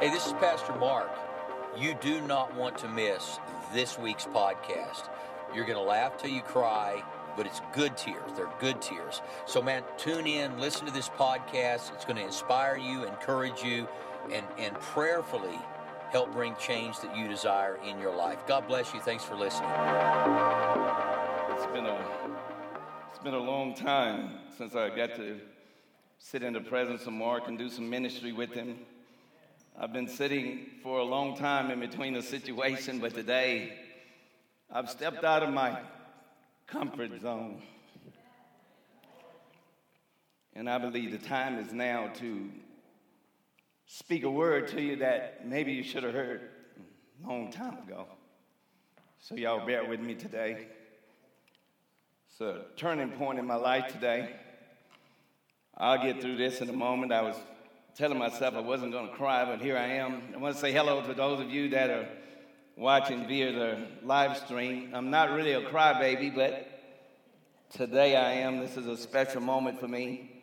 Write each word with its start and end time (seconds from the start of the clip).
Hey, 0.00 0.10
this 0.10 0.26
is 0.26 0.32
Pastor 0.34 0.74
Mark. 0.74 1.08
You 1.78 1.94
do 2.00 2.20
not 2.22 2.52
want 2.56 2.76
to 2.78 2.88
miss 2.88 3.38
this 3.72 3.96
week's 3.96 4.24
podcast. 4.24 5.08
You're 5.54 5.64
going 5.64 5.78
to 5.78 5.84
laugh 5.84 6.18
till 6.18 6.30
you 6.30 6.42
cry, 6.42 7.00
but 7.36 7.46
it's 7.46 7.60
good 7.72 7.96
tears. 7.96 8.32
They're 8.34 8.50
good 8.58 8.82
tears. 8.82 9.22
So, 9.46 9.62
man, 9.62 9.84
tune 9.96 10.26
in, 10.26 10.58
listen 10.58 10.84
to 10.86 10.92
this 10.92 11.08
podcast. 11.08 11.94
It's 11.94 12.04
going 12.04 12.16
to 12.16 12.24
inspire 12.24 12.76
you, 12.76 13.04
encourage 13.04 13.62
you, 13.62 13.86
and, 14.32 14.44
and 14.58 14.74
prayerfully 14.80 15.58
help 16.10 16.32
bring 16.32 16.56
change 16.56 16.98
that 16.98 17.16
you 17.16 17.28
desire 17.28 17.78
in 17.86 18.00
your 18.00 18.14
life. 18.14 18.44
God 18.48 18.66
bless 18.66 18.92
you. 18.92 19.00
Thanks 19.00 19.22
for 19.24 19.36
listening. 19.36 19.70
It's 21.50 21.66
been 21.66 21.86
a 21.86 22.04
it's 23.10 23.22
been 23.22 23.34
a 23.34 23.38
long 23.38 23.74
time 23.76 24.38
since 24.58 24.74
I 24.74 24.88
got 24.88 25.14
to 25.16 25.38
sit 26.18 26.42
in 26.42 26.52
the 26.52 26.60
presence 26.60 27.06
of 27.06 27.12
Mark 27.12 27.46
and 27.46 27.56
do 27.56 27.68
some 27.70 27.88
ministry 27.88 28.32
with 28.32 28.52
him. 28.52 28.78
I've 29.76 29.92
been 29.92 30.06
sitting 30.06 30.66
for 30.84 31.00
a 31.00 31.02
long 31.02 31.36
time 31.36 31.72
in 31.72 31.80
between 31.80 32.14
the 32.14 32.22
situation, 32.22 33.00
but 33.00 33.12
today 33.12 33.72
I've 34.70 34.88
stepped 34.88 35.24
out 35.24 35.42
of 35.42 35.52
my 35.52 35.80
comfort 36.68 37.10
zone. 37.20 37.60
And 40.54 40.70
I 40.70 40.78
believe 40.78 41.10
the 41.10 41.26
time 41.26 41.58
is 41.58 41.72
now 41.72 42.08
to 42.20 42.50
speak 43.86 44.22
a 44.22 44.30
word 44.30 44.68
to 44.68 44.80
you 44.80 44.94
that 44.96 45.44
maybe 45.44 45.72
you 45.72 45.82
should 45.82 46.04
have 46.04 46.14
heard 46.14 46.50
a 47.24 47.28
long 47.28 47.50
time 47.50 47.78
ago. 47.78 48.06
So, 49.18 49.34
y'all 49.34 49.66
bear 49.66 49.84
with 49.84 49.98
me 49.98 50.14
today. 50.14 50.68
It's 52.30 52.40
a 52.40 52.66
turning 52.76 53.10
point 53.10 53.40
in 53.40 53.46
my 53.46 53.56
life 53.56 53.88
today. 53.88 54.36
I'll 55.76 56.00
get 56.00 56.20
through 56.20 56.36
this 56.36 56.60
in 56.60 56.68
a 56.68 56.72
moment. 56.72 57.10
I 57.10 57.22
was 57.22 57.36
telling 57.96 58.18
myself 58.18 58.54
I 58.54 58.60
wasn't 58.60 58.90
going 58.90 59.08
to 59.08 59.14
cry, 59.14 59.44
but 59.44 59.60
here 59.60 59.78
I 59.78 59.86
am. 59.86 60.20
I 60.34 60.38
want 60.38 60.56
to 60.56 60.60
say 60.60 60.72
hello 60.72 61.00
to 61.02 61.14
those 61.14 61.38
of 61.38 61.48
you 61.48 61.68
that 61.68 61.90
are 61.90 62.08
watching 62.76 63.28
via 63.28 63.52
the 63.52 63.86
live 64.02 64.36
stream. 64.36 64.90
I'm 64.92 65.10
not 65.10 65.30
really 65.30 65.52
a 65.52 65.60
crybaby, 65.60 66.34
but 66.34 66.68
today 67.72 68.16
I 68.16 68.32
am. 68.32 68.58
This 68.58 68.76
is 68.76 68.88
a 68.88 68.96
special 68.96 69.40
moment 69.40 69.78
for 69.78 69.86
me. 69.86 70.42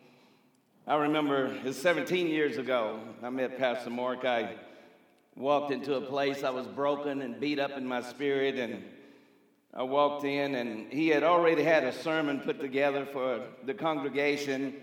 I 0.87 0.95
remember 0.95 1.53
it's 1.65 1.77
17 1.77 2.27
years 2.27 2.57
ago. 2.57 3.01
I 3.21 3.29
met 3.29 3.57
Pastor 3.57 3.89
Mark. 3.89 4.23
I 4.23 4.55
walked 5.35 5.73
into 5.73 5.95
a 5.95 6.01
place 6.01 6.45
I 6.45 6.51
was 6.51 6.67
broken 6.67 7.21
and 7.21 7.37
beat 7.37 7.59
up 7.59 7.71
in 7.71 7.85
my 7.85 8.01
spirit, 8.01 8.55
and 8.55 8.81
I 9.73 9.83
walked 9.83 10.23
in, 10.23 10.55
and 10.55 10.89
he 10.91 11.09
had 11.09 11.23
already 11.23 11.63
had 11.63 11.83
a 11.83 11.91
sermon 11.91 12.39
put 12.39 12.61
together 12.61 13.05
for 13.11 13.41
the 13.65 13.73
congregation 13.73 14.75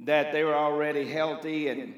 that 0.00 0.32
they 0.32 0.44
were 0.44 0.54
already 0.54 1.06
healthy 1.06 1.68
and 1.68 1.94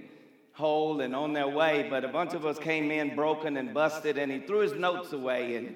whole 0.53 1.01
and 1.01 1.15
on 1.15 1.33
their 1.33 1.49
way, 1.49 1.87
but 1.89 2.05
a 2.05 2.09
bunch 2.09 2.35
of 2.35 2.45
us 2.45 2.59
came 2.59 2.91
in 2.91 3.15
broken 3.15 3.57
and 3.57 3.73
busted, 3.73 4.19
and 4.19 4.31
he 4.31 4.41
threw 4.41 4.59
his 4.59 4.75
notes 4.75 5.13
away 5.13 5.57
and 5.57 5.75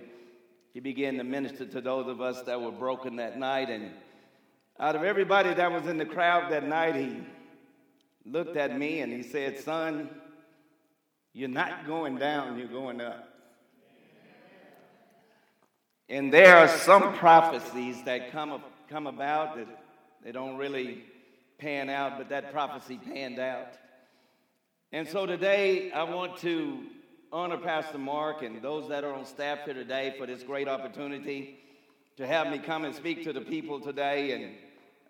he 0.75 0.81
began 0.81 1.17
to 1.17 1.25
minister 1.25 1.65
to 1.65 1.81
those 1.81 2.07
of 2.07 2.21
us 2.21 2.43
that 2.43 2.61
were 2.61 2.71
broken 2.71 3.17
that 3.17 3.39
night. 3.39 3.71
And 3.71 3.93
out 4.79 4.95
of 4.95 5.05
everybody 5.05 5.55
that 5.55 5.73
was 5.73 5.87
in 5.87 5.97
the 5.97 6.05
crowd 6.05 6.53
that 6.53 6.69
night, 6.69 6.95
he 6.97 7.17
looked 8.27 8.59
at 8.59 8.79
me 8.79 9.01
and 9.01 9.11
he 9.11 9.23
said, 9.23 9.59
Son, 9.59 10.11
you're 11.33 11.49
not 11.49 11.87
going 11.87 12.17
down, 12.17 12.59
you're 12.59 12.69
going 12.69 13.01
up. 13.01 13.27
And 16.09 16.33
there 16.33 16.57
are 16.57 16.69
some 16.69 17.15
prophecies 17.15 18.03
that 18.05 18.31
come, 18.31 18.63
come 18.91 19.07
about 19.07 19.57
that 19.57 19.67
they 20.23 20.31
don't 20.31 20.57
really 20.59 21.05
pan 21.59 21.89
out, 21.89 22.19
but 22.19 22.29
that 22.29 22.53
prophecy 22.53 22.99
panned 22.99 23.39
out. 23.39 23.75
And 24.93 25.09
so 25.09 25.27
today 25.27 25.91
I 25.93 26.03
want 26.05 26.37
to 26.39 26.81
honor 27.33 27.57
Pastor 27.57 27.99
Mark 27.99 28.43
and 28.43 28.63
those 28.63 28.89
that 28.89 29.05
are 29.05 29.13
on 29.13 29.25
staff 29.25 29.61
here 29.65 29.75
today 29.75 30.15
for 30.19 30.27
this 30.27 30.43
great 30.43 30.69
opportunity 30.69 31.59
to 32.17 32.27
have 32.27 32.51
me 32.51 32.59
come 32.59 32.85
and 32.85 32.95
speak 32.95 33.25
to 33.25 33.33
the 33.33 33.41
people 33.41 33.81
today. 33.81 34.33
And 34.33 34.55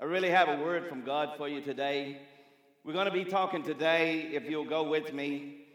I 0.01 0.05
really 0.05 0.31
have 0.31 0.49
a 0.49 0.63
word 0.63 0.89
from 0.89 1.03
God 1.03 1.35
for 1.37 1.49
you 1.49 1.61
today. 1.61 2.21
We're 2.85 2.93
going 2.93 3.07
to 3.07 3.13
be 3.13 3.25
talking 3.25 3.63
today, 3.63 4.31
if 4.33 4.49
you'll 4.49 4.65
go 4.65 4.89
with 4.89 5.13
me, 5.13 5.67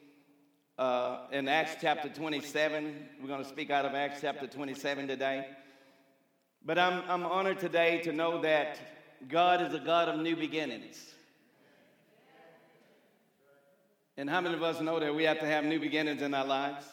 uh, 0.78 1.20
in 1.32 1.48
Acts 1.48 1.76
chapter 1.82 2.10
27. 2.10 3.08
We're 3.22 3.28
going 3.28 3.44
to 3.44 3.50
speak 3.50 3.70
out 3.70 3.86
of 3.86 3.94
Acts 3.94 4.22
chapter 4.22 4.48
27 4.48 5.08
today. 5.08 5.48
But 6.66 6.80
I'm, 6.80 7.04
I'm 7.10 7.26
honored 7.26 7.60
today 7.60 8.00
to 8.04 8.14
know 8.14 8.42
that 8.42 8.78
God 9.30 9.62
is 9.62 9.74
a 9.74 9.80
God 9.80 10.10
of 10.10 10.20
new 10.20 10.36
beginnings. 10.36 11.12
And 14.18 14.30
how 14.30 14.42
many 14.42 14.56
of 14.56 14.64
us 14.64 14.82
know 14.82 15.00
that 15.00 15.16
we 15.16 15.24
have 15.24 15.40
to 15.40 15.46
have 15.46 15.64
new 15.64 15.80
beginnings 15.80 16.22
in 16.22 16.34
our 16.34 16.46
lives? 16.46 16.86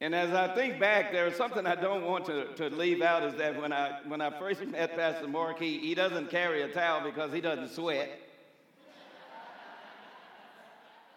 And 0.00 0.14
as 0.14 0.34
I 0.34 0.54
think 0.54 0.78
back, 0.78 1.10
there's 1.10 1.36
something 1.36 1.66
I 1.66 1.74
don't 1.74 2.04
want 2.04 2.26
to, 2.26 2.46
to 2.56 2.68
leave 2.68 3.00
out 3.00 3.22
is 3.22 3.34
that 3.36 3.60
when 3.60 3.72
I, 3.72 4.00
when 4.06 4.20
I 4.20 4.36
first 4.38 4.60
met 4.66 4.94
Pastor 4.94 5.26
Mark, 5.26 5.58
he, 5.58 5.78
he 5.78 5.94
doesn't 5.94 6.30
carry 6.30 6.62
a 6.62 6.68
towel 6.68 7.02
because 7.02 7.32
he 7.32 7.40
doesn't 7.40 7.70
sweat. 7.70 8.10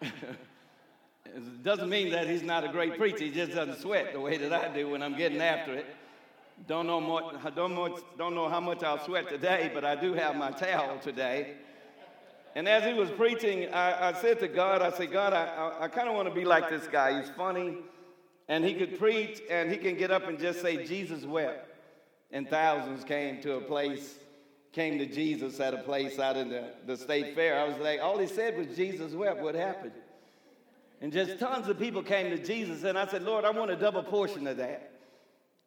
it 0.00 1.62
doesn't 1.62 1.90
mean 1.90 2.10
that 2.10 2.26
he's 2.26 2.42
not 2.42 2.64
a 2.64 2.68
great 2.68 2.96
preacher, 2.96 3.24
he 3.24 3.30
just 3.30 3.52
doesn't 3.52 3.80
sweat 3.80 4.14
the 4.14 4.20
way 4.20 4.38
that 4.38 4.52
I 4.52 4.72
do 4.72 4.88
when 4.88 5.02
I'm 5.02 5.16
getting 5.16 5.42
after 5.42 5.74
it. 5.74 5.86
Don't 6.66 6.86
know, 6.86 7.32
don't, 7.54 7.74
more, 7.74 7.98
don't 8.18 8.34
know 8.34 8.48
how 8.48 8.60
much 8.60 8.82
I'll 8.82 9.04
sweat 9.04 9.28
today, 9.28 9.70
but 9.72 9.84
I 9.84 9.96
do 9.96 10.12
have 10.14 10.36
my 10.36 10.50
towel 10.50 10.98
today. 10.98 11.54
And 12.54 12.68
as 12.68 12.84
he 12.84 12.92
was 12.92 13.10
preaching, 13.10 13.72
I, 13.72 14.08
I 14.08 14.12
said 14.12 14.40
to 14.40 14.48
God, 14.48 14.82
I 14.82 14.90
said, 14.90 15.12
God, 15.12 15.32
I, 15.32 15.44
I, 15.46 15.84
I 15.84 15.88
kind 15.88 16.08
of 16.08 16.14
want 16.14 16.28
to 16.28 16.34
be 16.34 16.44
like 16.44 16.68
this 16.68 16.86
guy. 16.86 17.20
He's 17.20 17.30
funny, 17.30 17.78
and 18.48 18.64
he 18.64 18.74
could 18.74 18.98
preach, 18.98 19.40
and 19.48 19.70
he 19.70 19.76
can 19.76 19.96
get 19.96 20.10
up 20.10 20.28
and 20.28 20.38
just 20.38 20.60
say, 20.60 20.84
Jesus 20.84 21.24
wept. 21.24 21.68
And 22.32 22.48
thousands 22.48 23.04
came 23.04 23.40
to 23.42 23.54
a 23.54 23.60
place, 23.60 24.16
came 24.72 24.98
to 24.98 25.06
Jesus 25.06 25.58
at 25.60 25.74
a 25.74 25.78
place 25.78 26.18
out 26.18 26.36
in 26.36 26.48
the, 26.48 26.72
the 26.86 26.96
state 26.96 27.34
fair. 27.34 27.58
I 27.58 27.64
was 27.68 27.78
like, 27.78 28.00
all 28.00 28.18
he 28.18 28.26
said 28.26 28.56
was, 28.56 28.76
Jesus 28.76 29.12
wept. 29.12 29.40
What 29.40 29.54
happened? 29.54 29.92
And 31.00 31.12
just 31.12 31.38
tons 31.38 31.68
of 31.68 31.78
people 31.78 32.02
came 32.02 32.36
to 32.36 32.44
Jesus, 32.44 32.84
and 32.84 32.98
I 32.98 33.06
said, 33.06 33.22
Lord, 33.22 33.44
I 33.44 33.50
want 33.50 33.70
a 33.70 33.76
double 33.76 34.02
portion 34.02 34.46
of 34.46 34.58
that. 34.58 34.90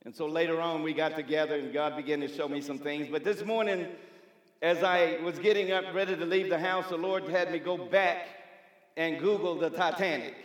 And 0.06 0.14
so 0.14 0.26
later 0.26 0.60
on, 0.60 0.84
we 0.84 0.94
got 0.94 1.16
together 1.16 1.56
and 1.56 1.72
God 1.72 1.96
began 1.96 2.20
to 2.20 2.28
show 2.28 2.48
me 2.48 2.60
some 2.60 2.78
things. 2.78 3.08
But 3.10 3.24
this 3.24 3.46
morning, 3.46 3.88
as 4.62 4.84
I 4.84 5.18
was 5.24 5.40
getting 5.40 5.72
up 5.72 5.86
ready 5.94 6.16
to 6.16 6.26
leave 6.26 6.50
the 6.50 6.60
house, 6.60 6.90
the 6.90 6.98
Lord 6.98 7.24
had 7.24 7.52
me 7.52 7.60
go 7.60 7.78
back 7.78 8.28
and 8.98 9.20
Google 9.20 9.56
the 9.56 9.70
Titanic. 9.70 10.36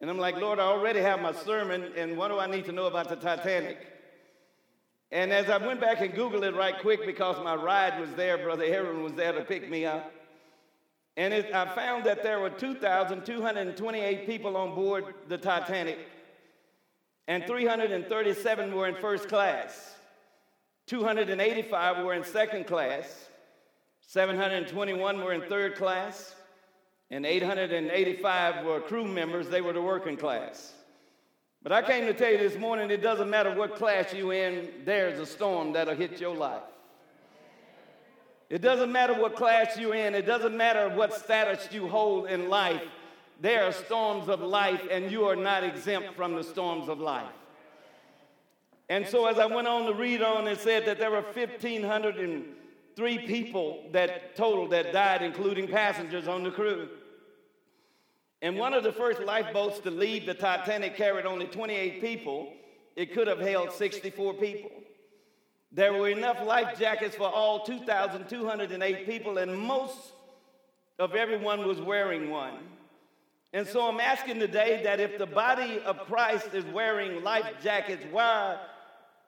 And 0.00 0.08
I'm 0.08 0.18
like, 0.18 0.36
Lord, 0.36 0.58
I 0.58 0.64
already 0.64 1.00
have 1.00 1.20
my 1.20 1.32
sermon, 1.32 1.92
and 1.96 2.16
what 2.16 2.28
do 2.28 2.38
I 2.38 2.46
need 2.46 2.64
to 2.66 2.72
know 2.72 2.86
about 2.86 3.08
the 3.08 3.16
Titanic? 3.16 3.78
And 5.10 5.32
as 5.32 5.48
I 5.48 5.58
went 5.58 5.80
back 5.80 6.00
and 6.00 6.12
Googled 6.12 6.42
it 6.42 6.54
right 6.54 6.78
quick 6.80 7.06
because 7.06 7.36
my 7.44 7.54
ride 7.54 8.00
was 8.00 8.10
there, 8.16 8.36
Brother 8.38 8.64
Aaron 8.64 9.02
was 9.02 9.12
there 9.12 9.32
to 9.32 9.42
pick 9.42 9.70
me 9.70 9.84
up. 9.84 10.12
And 11.16 11.32
it, 11.32 11.54
I 11.54 11.72
found 11.74 12.04
that 12.04 12.22
there 12.22 12.40
were 12.40 12.50
2,228 12.50 14.26
people 14.26 14.56
on 14.56 14.74
board 14.74 15.14
the 15.28 15.38
Titanic 15.38 15.98
and 17.26 17.46
337 17.46 18.74
were 18.74 18.88
in 18.88 18.94
first 18.96 19.28
class. 19.28 19.94
285 20.86 22.04
were 22.04 22.14
in 22.14 22.24
second 22.24 22.66
class. 22.66 23.28
721 24.02 25.24
were 25.24 25.32
in 25.32 25.42
third 25.42 25.76
class. 25.76 26.34
And 27.10 27.24
885 27.24 28.64
were 28.64 28.80
crew 28.80 29.06
members, 29.06 29.48
they 29.48 29.60
were 29.60 29.72
the 29.72 29.80
working 29.80 30.16
class. 30.16 30.72
But 31.62 31.72
I 31.72 31.80
came 31.80 32.06
to 32.06 32.12
tell 32.12 32.30
you 32.30 32.38
this 32.38 32.58
morning 32.58 32.90
it 32.90 33.02
doesn't 33.02 33.30
matter 33.30 33.54
what 33.54 33.76
class 33.76 34.12
you're 34.12 34.34
in, 34.34 34.68
there's 34.84 35.18
a 35.18 35.24
storm 35.24 35.72
that'll 35.72 35.94
hit 35.94 36.20
your 36.20 36.34
life. 36.34 36.62
It 38.50 38.60
doesn't 38.60 38.92
matter 38.92 39.14
what 39.14 39.36
class 39.36 39.78
you're 39.78 39.94
in, 39.94 40.14
it 40.14 40.26
doesn't 40.26 40.54
matter 40.54 40.90
what 40.90 41.14
status 41.14 41.68
you 41.72 41.88
hold 41.88 42.26
in 42.26 42.50
life 42.50 42.82
there 43.40 43.64
are 43.64 43.72
storms 43.72 44.28
of 44.28 44.40
life, 44.40 44.86
and 44.90 45.10
you 45.10 45.24
are 45.24 45.36
not 45.36 45.64
exempt 45.64 46.14
from 46.14 46.34
the 46.34 46.44
storms 46.44 46.88
of 46.88 47.00
life. 47.00 47.32
And 48.88 49.06
so, 49.06 49.26
as 49.26 49.38
I 49.38 49.46
went 49.46 49.66
on 49.66 49.86
to 49.86 49.94
read 49.94 50.22
on, 50.22 50.46
it 50.46 50.60
said 50.60 50.84
that 50.86 50.98
there 50.98 51.10
were 51.10 51.22
1,503 51.22 53.18
people 53.26 53.84
that 53.92 54.36
total 54.36 54.68
that 54.68 54.92
died, 54.92 55.22
including 55.22 55.68
passengers 55.68 56.28
on 56.28 56.42
the 56.42 56.50
crew. 56.50 56.88
And 58.42 58.58
one 58.58 58.74
of 58.74 58.82
the 58.82 58.92
first 58.92 59.20
lifeboats 59.22 59.78
to 59.80 59.90
leave 59.90 60.26
the 60.26 60.34
Titanic 60.34 60.96
carried 60.96 61.24
only 61.24 61.46
28 61.46 62.00
people. 62.02 62.52
It 62.94 63.14
could 63.14 63.26
have 63.26 63.40
held 63.40 63.72
64 63.72 64.34
people. 64.34 64.70
There 65.72 65.92
were 65.94 66.10
enough 66.10 66.44
life 66.46 66.78
jackets 66.78 67.16
for 67.16 67.28
all 67.28 67.64
2,208 67.64 69.06
people, 69.06 69.38
and 69.38 69.58
most 69.58 70.12
of 70.98 71.14
everyone 71.14 71.66
was 71.66 71.80
wearing 71.80 72.30
one. 72.30 72.58
And 73.54 73.68
so 73.68 73.86
I'm 73.86 74.00
asking 74.00 74.40
today 74.40 74.80
that 74.82 74.98
if 74.98 75.16
the 75.16 75.26
body 75.26 75.78
of 75.86 75.96
Christ 76.00 76.54
is 76.54 76.64
wearing 76.64 77.22
life 77.22 77.46
jackets, 77.62 78.04
why 78.10 78.58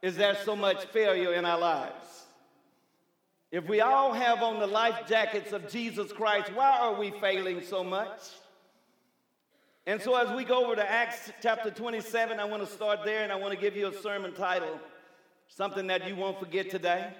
is 0.02 0.16
there 0.16 0.36
so 0.44 0.56
much 0.56 0.84
failure 0.86 1.32
in 1.34 1.44
our 1.44 1.60
lives? 1.60 2.24
If 3.52 3.68
we 3.68 3.80
all 3.80 4.12
have 4.12 4.42
on 4.42 4.58
the 4.58 4.66
life 4.66 5.06
jackets 5.06 5.52
of 5.52 5.68
Jesus 5.70 6.10
Christ, 6.10 6.52
why 6.52 6.76
are 6.76 6.98
we 6.98 7.12
failing 7.20 7.62
so 7.62 7.84
much? 7.84 8.18
And 9.86 10.02
so, 10.02 10.16
as 10.16 10.36
we 10.36 10.42
go 10.42 10.64
over 10.64 10.74
to 10.74 10.90
Acts 10.90 11.30
chapter 11.40 11.70
27, 11.70 12.40
I 12.40 12.44
want 12.46 12.66
to 12.66 12.68
start 12.68 13.04
there 13.04 13.22
and 13.22 13.30
I 13.30 13.36
want 13.36 13.54
to 13.54 13.60
give 13.60 13.76
you 13.76 13.86
a 13.86 13.94
sermon 13.94 14.34
title, 14.34 14.80
something 15.46 15.86
that 15.86 16.08
you 16.08 16.16
won't 16.16 16.40
forget 16.40 16.68
today. 16.68 17.12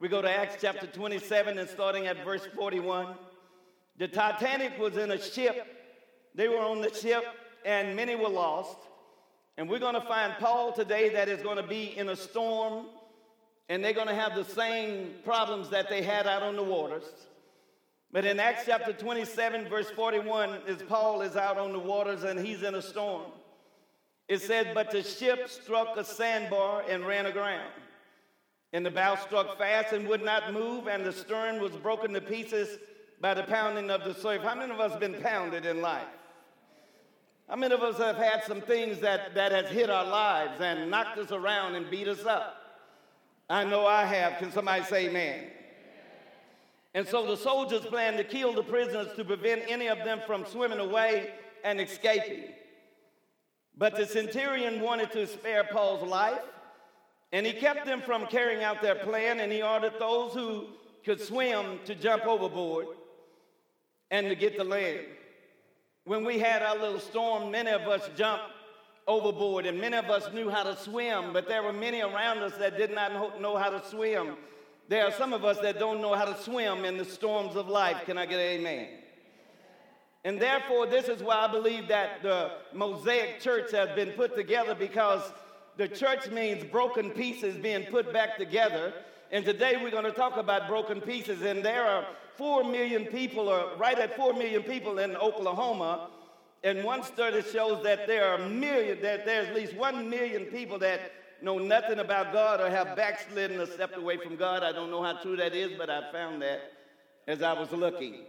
We 0.00 0.08
go 0.08 0.22
to 0.22 0.30
Acts 0.30 0.56
chapter 0.58 0.86
27 0.86 1.58
and 1.58 1.68
starting 1.68 2.06
at 2.06 2.24
verse 2.24 2.48
41. 2.56 3.08
The 3.98 4.08
Titanic 4.08 4.78
was 4.78 4.96
in 4.96 5.10
a 5.10 5.20
ship. 5.20 5.82
They 6.34 6.48
were 6.48 6.58
on 6.58 6.80
the 6.80 6.92
ship 6.92 7.24
and 7.64 7.94
many 7.94 8.14
were 8.14 8.28
lost. 8.28 8.76
And 9.56 9.68
we're 9.68 9.78
going 9.78 9.94
to 9.94 10.00
find 10.00 10.34
Paul 10.38 10.72
today 10.72 11.10
that 11.10 11.28
is 11.28 11.42
going 11.42 11.56
to 11.56 11.62
be 11.62 11.96
in 11.96 12.08
a 12.08 12.16
storm 12.16 12.86
and 13.68 13.82
they're 13.82 13.92
going 13.92 14.08
to 14.08 14.14
have 14.14 14.34
the 14.34 14.44
same 14.44 15.14
problems 15.24 15.70
that 15.70 15.88
they 15.88 16.02
had 16.02 16.26
out 16.26 16.42
on 16.42 16.56
the 16.56 16.62
waters. 16.62 17.04
But 18.12 18.24
in 18.24 18.38
Acts 18.38 18.64
chapter 18.66 18.92
27, 18.92 19.68
verse 19.68 19.90
41, 19.90 20.60
as 20.68 20.82
Paul 20.82 21.22
is 21.22 21.36
out 21.36 21.56
on 21.58 21.72
the 21.72 21.78
waters 21.78 22.24
and 22.24 22.38
he's 22.38 22.62
in 22.62 22.74
a 22.74 22.82
storm, 22.82 23.24
it 24.28 24.40
said, 24.40 24.72
But 24.74 24.90
the 24.90 25.02
ship 25.02 25.48
struck 25.48 25.96
a 25.96 26.04
sandbar 26.04 26.84
and 26.88 27.06
ran 27.06 27.26
aground. 27.26 27.72
And 28.72 28.84
the 28.84 28.90
bow 28.90 29.16
struck 29.16 29.56
fast 29.58 29.92
and 29.92 30.08
would 30.08 30.24
not 30.24 30.52
move, 30.52 30.88
and 30.88 31.04
the 31.04 31.12
stern 31.12 31.60
was 31.60 31.72
broken 31.72 32.12
to 32.12 32.20
pieces 32.20 32.78
by 33.20 33.34
the 33.34 33.44
pounding 33.44 33.90
of 33.90 34.04
the 34.04 34.14
surf. 34.14 34.42
How 34.42 34.54
many 34.54 34.72
of 34.72 34.80
us 34.80 34.92
have 34.92 35.00
been 35.00 35.20
pounded 35.22 35.64
in 35.64 35.80
life? 35.80 36.06
How 37.48 37.56
many 37.56 37.74
of 37.74 37.82
us 37.82 37.98
have 37.98 38.16
had 38.16 38.42
some 38.44 38.62
things 38.62 39.00
that, 39.00 39.34
that 39.34 39.52
has 39.52 39.66
hit 39.66 39.90
our 39.90 40.06
lives 40.06 40.60
and 40.60 40.90
knocked 40.90 41.18
us 41.18 41.30
around 41.30 41.74
and 41.74 41.90
beat 41.90 42.08
us 42.08 42.24
up? 42.24 42.56
I 43.50 43.64
know 43.64 43.86
I 43.86 44.06
have. 44.06 44.38
Can 44.38 44.50
somebody 44.50 44.82
say 44.84 45.08
amen? 45.08 45.44
And 46.94 47.06
so 47.06 47.26
the 47.26 47.36
soldiers 47.36 47.82
planned 47.82 48.16
to 48.16 48.24
kill 48.24 48.54
the 48.54 48.62
prisoners 48.62 49.08
to 49.16 49.24
prevent 49.24 49.64
any 49.68 49.88
of 49.88 49.98
them 49.98 50.20
from 50.26 50.46
swimming 50.46 50.78
away 50.78 51.32
and 51.64 51.80
escaping. 51.80 52.44
But 53.76 53.96
the 53.96 54.06
centurion 54.06 54.80
wanted 54.80 55.10
to 55.12 55.26
spare 55.26 55.64
Paul's 55.64 56.08
life, 56.08 56.40
and 57.32 57.44
he 57.44 57.52
kept 57.52 57.84
them 57.84 58.00
from 58.00 58.26
carrying 58.28 58.62
out 58.62 58.80
their 58.80 58.94
plan, 58.94 59.40
and 59.40 59.52
he 59.52 59.60
ordered 59.60 59.94
those 59.98 60.32
who 60.32 60.68
could 61.04 61.20
swim 61.20 61.80
to 61.84 61.94
jump 61.94 62.26
overboard 62.26 62.86
and 64.10 64.28
to 64.28 64.36
get 64.36 64.56
to 64.56 64.64
land. 64.64 65.00
When 66.04 66.24
we 66.24 66.38
had 66.38 66.62
our 66.62 66.78
little 66.78 67.00
storm, 67.00 67.50
many 67.50 67.70
of 67.70 67.82
us 67.82 68.10
jumped 68.14 68.44
overboard, 69.06 69.64
and 69.64 69.80
many 69.80 69.96
of 69.96 70.06
us 70.06 70.30
knew 70.34 70.50
how 70.50 70.62
to 70.62 70.76
swim, 70.76 71.32
but 71.32 71.48
there 71.48 71.62
were 71.62 71.72
many 71.72 72.02
around 72.02 72.38
us 72.38 72.54
that 72.58 72.76
did 72.76 72.94
not 72.94 73.40
know 73.40 73.56
how 73.56 73.70
to 73.70 73.82
swim. 73.88 74.36
There 74.88 75.06
are 75.06 75.12
some 75.12 75.32
of 75.32 75.44
us 75.46 75.58
that 75.60 75.78
don't 75.78 76.02
know 76.02 76.14
how 76.14 76.26
to 76.26 76.38
swim 76.42 76.84
in 76.84 76.98
the 76.98 77.06
storms 77.06 77.56
of 77.56 77.68
life. 77.68 78.04
Can 78.04 78.18
I 78.18 78.26
get 78.26 78.38
an 78.38 78.60
amen? 78.60 78.88
And 80.24 80.40
therefore, 80.40 80.86
this 80.86 81.08
is 81.08 81.22
why 81.22 81.36
I 81.36 81.48
believe 81.50 81.88
that 81.88 82.22
the 82.22 82.52
Mosaic 82.74 83.40
church 83.40 83.70
has 83.72 83.88
been 83.94 84.10
put 84.10 84.36
together 84.36 84.74
because 84.74 85.22
the 85.76 85.88
church 85.88 86.28
means 86.30 86.64
broken 86.64 87.10
pieces 87.10 87.56
being 87.56 87.84
put 87.86 88.12
back 88.12 88.36
together. 88.36 88.92
And 89.32 89.44
today 89.44 89.78
we're 89.82 89.90
going 89.90 90.04
to 90.04 90.12
talk 90.12 90.36
about 90.36 90.68
broken 90.68 91.00
pieces. 91.00 91.42
And 91.42 91.64
there 91.64 91.84
are 91.84 92.06
four 92.36 92.64
million 92.64 93.06
people, 93.06 93.48
or 93.48 93.76
right 93.76 93.98
at 93.98 94.16
four 94.16 94.32
million 94.32 94.62
people 94.62 94.98
in 94.98 95.16
Oklahoma. 95.16 96.10
And 96.62 96.82
one 96.82 97.02
study 97.02 97.42
shows 97.42 97.82
that 97.84 98.06
there 98.06 98.26
are 98.26 98.38
million, 98.48 99.00
that 99.02 99.26
there's 99.26 99.48
at 99.48 99.54
least 99.54 99.74
one 99.74 100.08
million 100.08 100.44
people 100.46 100.78
that 100.78 101.12
know 101.42 101.58
nothing 101.58 101.98
about 101.98 102.32
God 102.32 102.60
or 102.60 102.70
have 102.70 102.96
backslidden 102.96 103.60
or 103.60 103.66
stepped 103.66 103.96
away 103.96 104.16
from 104.16 104.36
God. 104.36 104.62
I 104.62 104.72
don't 104.72 104.90
know 104.90 105.02
how 105.02 105.20
true 105.20 105.36
that 105.36 105.54
is, 105.54 105.72
but 105.76 105.90
I 105.90 106.10
found 106.10 106.40
that 106.42 106.72
as 107.26 107.42
I 107.42 107.52
was 107.52 107.70
looking. 107.70 108.22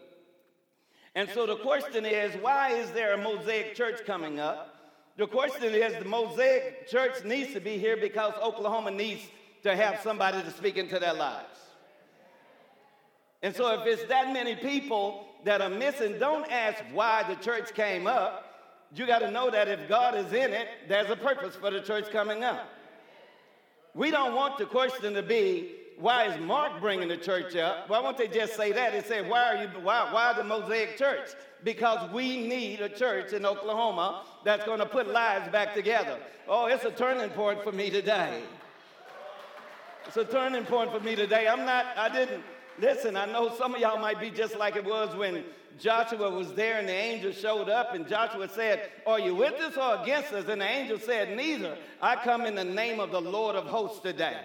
And 1.15 1.29
so 1.29 1.45
the 1.45 1.55
question 1.55 2.05
is 2.05 2.35
why 2.41 2.71
is 2.71 2.91
there 2.91 3.13
a 3.13 3.17
Mosaic 3.17 3.73
church 3.75 4.05
coming 4.05 4.39
up? 4.39 4.75
The 5.17 5.27
question 5.27 5.73
is 5.73 5.97
the 5.97 6.09
Mosaic 6.09 6.89
church 6.89 7.23
needs 7.23 7.53
to 7.53 7.61
be 7.61 7.77
here 7.77 7.95
because 7.95 8.33
Oklahoma 8.43 8.91
needs 8.91 9.21
to 9.63 9.75
have 9.75 10.01
somebody 10.01 10.41
to 10.41 10.51
speak 10.51 10.75
into 10.75 10.99
their 10.99 11.13
lives. 11.13 11.64
And 13.45 13.55
so 13.55 13.79
if 13.79 13.85
it's 13.85 14.03
that 14.05 14.33
many 14.33 14.55
people 14.55 15.27
that 15.43 15.61
are 15.61 15.69
missing, 15.69 16.17
don't 16.17 16.51
ask 16.51 16.83
why 16.91 17.23
the 17.29 17.35
church 17.35 17.75
came 17.75 18.07
up. 18.07 18.43
You 18.95 19.05
got 19.05 19.19
to 19.19 19.29
know 19.29 19.51
that 19.51 19.67
if 19.67 19.87
God 19.87 20.15
is 20.15 20.33
in 20.33 20.51
it, 20.51 20.67
there's 20.87 21.11
a 21.11 21.15
purpose 21.15 21.55
for 21.55 21.69
the 21.69 21.79
church 21.79 22.09
coming 22.09 22.43
up. 22.43 22.67
We 23.93 24.09
don't 24.09 24.33
want 24.33 24.57
the 24.57 24.65
question 24.65 25.13
to 25.13 25.21
be, 25.21 25.73
why 25.99 26.25
is 26.25 26.41
Mark 26.41 26.81
bringing 26.81 27.07
the 27.07 27.17
church 27.17 27.55
up? 27.55 27.87
Why 27.87 27.99
won't 27.99 28.17
they 28.17 28.27
just 28.27 28.55
say 28.55 28.71
that? 28.71 28.93
They 28.93 29.07
say, 29.07 29.21
why 29.21 29.55
are 29.55 29.61
you, 29.61 29.69
why, 29.83 30.11
why 30.11 30.33
the 30.33 30.43
Mosaic 30.43 30.97
church? 30.97 31.29
Because 31.63 32.11
we 32.11 32.47
need 32.47 32.81
a 32.81 32.89
church 32.89 33.31
in 33.31 33.45
Oklahoma 33.45 34.23
that's 34.43 34.65
going 34.65 34.79
to 34.79 34.87
put 34.87 35.07
lives 35.07 35.51
back 35.51 35.75
together. 35.75 36.17
Oh, 36.47 36.65
it's 36.65 36.83
a 36.83 36.89
turning 36.89 37.29
point 37.29 37.63
for 37.63 37.71
me 37.71 37.91
today. 37.91 38.41
It's 40.07 40.17
a 40.17 40.25
turning 40.25 40.65
point 40.65 40.91
for 40.91 40.99
me 40.99 41.15
today. 41.15 41.47
I'm 41.47 41.63
not, 41.63 41.85
I 41.95 42.09
didn't, 42.09 42.43
listen, 42.79 43.15
I 43.15 43.25
know 43.25 43.53
some 43.55 43.75
of 43.75 43.81
y'all 43.81 43.99
might 43.99 44.19
be 44.19 44.29
just 44.31 44.57
like 44.57 44.75
it 44.75 44.85
was 44.85 45.15
when 45.15 45.43
Joshua 45.79 46.29
was 46.29 46.53
there 46.53 46.79
and 46.79 46.87
the 46.87 46.93
angel 46.93 47.31
showed 47.31 47.69
up 47.69 47.93
and 47.93 48.07
Joshua 48.07 48.47
said, 48.47 48.89
Are 49.05 49.19
you 49.19 49.35
with 49.35 49.53
us 49.55 49.75
or 49.77 50.01
against 50.01 50.31
us? 50.33 50.47
And 50.47 50.61
the 50.61 50.67
angel 50.67 50.99
said, 50.99 51.35
Neither. 51.35 51.77
I 52.01 52.15
come 52.15 52.45
in 52.45 52.55
the 52.55 52.63
name 52.63 52.99
of 52.99 53.11
the 53.11 53.21
Lord 53.21 53.55
of 53.55 53.65
hosts 53.65 53.99
today. 53.99 54.39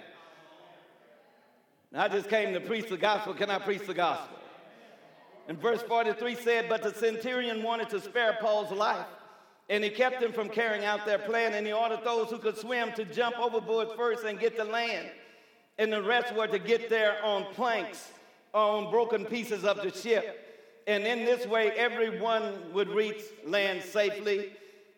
I 1.95 2.09
just 2.09 2.29
came 2.29 2.53
to 2.55 2.61
preach 2.61 2.89
the 2.89 2.97
gospel. 2.97 3.35
Can 3.35 3.51
I 3.51 3.59
preach 3.59 3.87
the 3.87 3.95
gospel? 3.95 4.37
And 5.49 5.61
verse 5.61 5.83
43 5.83 6.37
said, 6.37 6.69
But 6.69 6.83
the 6.83 6.95
centurion 6.95 7.63
wanted 7.63 7.91
to 7.91 8.01
spare 8.01 8.39
Paul's 8.41 8.71
life, 8.71 9.07
and 9.69 9.83
he 9.83 9.91
kept 9.91 10.21
them 10.21 10.33
from 10.33 10.49
carrying 10.49 10.85
out 10.85 11.05
their 11.05 11.19
plan, 11.19 11.55
and 11.55 11.67
he 11.67 11.73
ordered 11.73 12.05
those 12.05 12.31
who 12.31 12.39
could 12.39 12.57
swim 12.57 12.93
to 12.93 13.05
jump 13.05 13.37
overboard 13.39 13.89
first 13.97 14.25
and 14.25 14.39
get 14.39 14.57
to 14.57 14.65
land. 14.65 15.09
And 15.79 15.93
the 15.93 16.03
rest 16.03 16.35
were 16.35 16.47
to 16.47 16.59
get 16.59 16.89
there 16.91 17.17
on 17.25 17.45
planks, 17.55 18.13
on 18.53 18.91
broken 18.91 19.25
pieces 19.25 19.65
of 19.65 19.77
the 19.79 19.93
ship 19.93 20.51
and 20.91 21.07
in 21.07 21.25
this 21.25 21.47
way, 21.47 21.71
everyone 21.77 22.73
would 22.73 22.89
reach 22.89 23.23
land 23.47 23.83
safely. 23.83 24.53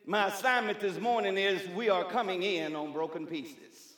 My 0.06 0.28
assignment 0.28 0.80
this 0.80 0.98
morning 0.98 1.36
is 1.36 1.68
we 1.76 1.90
are 1.90 2.04
coming 2.04 2.42
in 2.42 2.74
on 2.74 2.92
broken 2.92 3.26
pieces. 3.26 3.96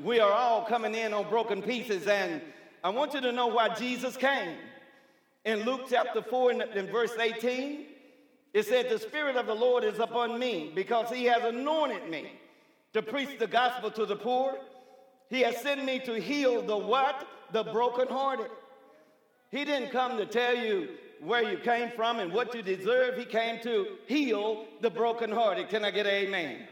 We 0.00 0.18
are 0.18 0.32
all 0.32 0.64
coming 0.64 0.94
in 0.94 1.12
on 1.12 1.28
broken 1.28 1.62
pieces, 1.62 2.06
and 2.06 2.40
I 2.82 2.88
want 2.88 3.14
you 3.14 3.20
to 3.20 3.30
know 3.30 3.48
why 3.48 3.74
Jesus 3.74 4.16
came. 4.16 4.56
In 5.44 5.64
Luke 5.64 5.82
chapter 5.88 6.20
4 6.20 6.50
and 6.50 6.88
verse 6.88 7.12
18, 7.18 7.86
it 8.52 8.66
said, 8.66 8.88
The 8.88 8.98
Spirit 8.98 9.36
of 9.36 9.46
the 9.46 9.54
Lord 9.54 9.84
is 9.84 10.00
upon 10.00 10.38
me 10.38 10.72
because 10.74 11.10
he 11.10 11.26
has 11.26 11.44
anointed 11.44 12.10
me 12.10 12.32
to 12.92 13.02
preach 13.02 13.38
the 13.38 13.46
gospel 13.46 13.90
to 13.92 14.04
the 14.04 14.16
poor. 14.16 14.58
He 15.28 15.42
has 15.42 15.58
sent 15.58 15.84
me 15.84 16.00
to 16.00 16.20
heal 16.20 16.60
the 16.60 16.76
what? 16.76 17.24
The 17.52 17.64
brokenhearted 17.64 18.50
he 19.50 19.64
didn't 19.64 19.90
come 19.90 20.16
to 20.16 20.26
tell 20.26 20.56
you 20.56 20.88
where 21.20 21.42
you 21.42 21.58
came 21.58 21.90
from 21.90 22.20
and 22.20 22.32
what 22.32 22.54
you 22.54 22.62
deserve. 22.62 23.18
He 23.18 23.24
came 23.24 23.60
to 23.62 23.96
heal 24.06 24.66
the 24.80 24.90
brokenhearted. 24.90 25.68
Can 25.68 25.84
I 25.84 25.90
get 25.90 26.06
an 26.06 26.12
amen? 26.12 26.68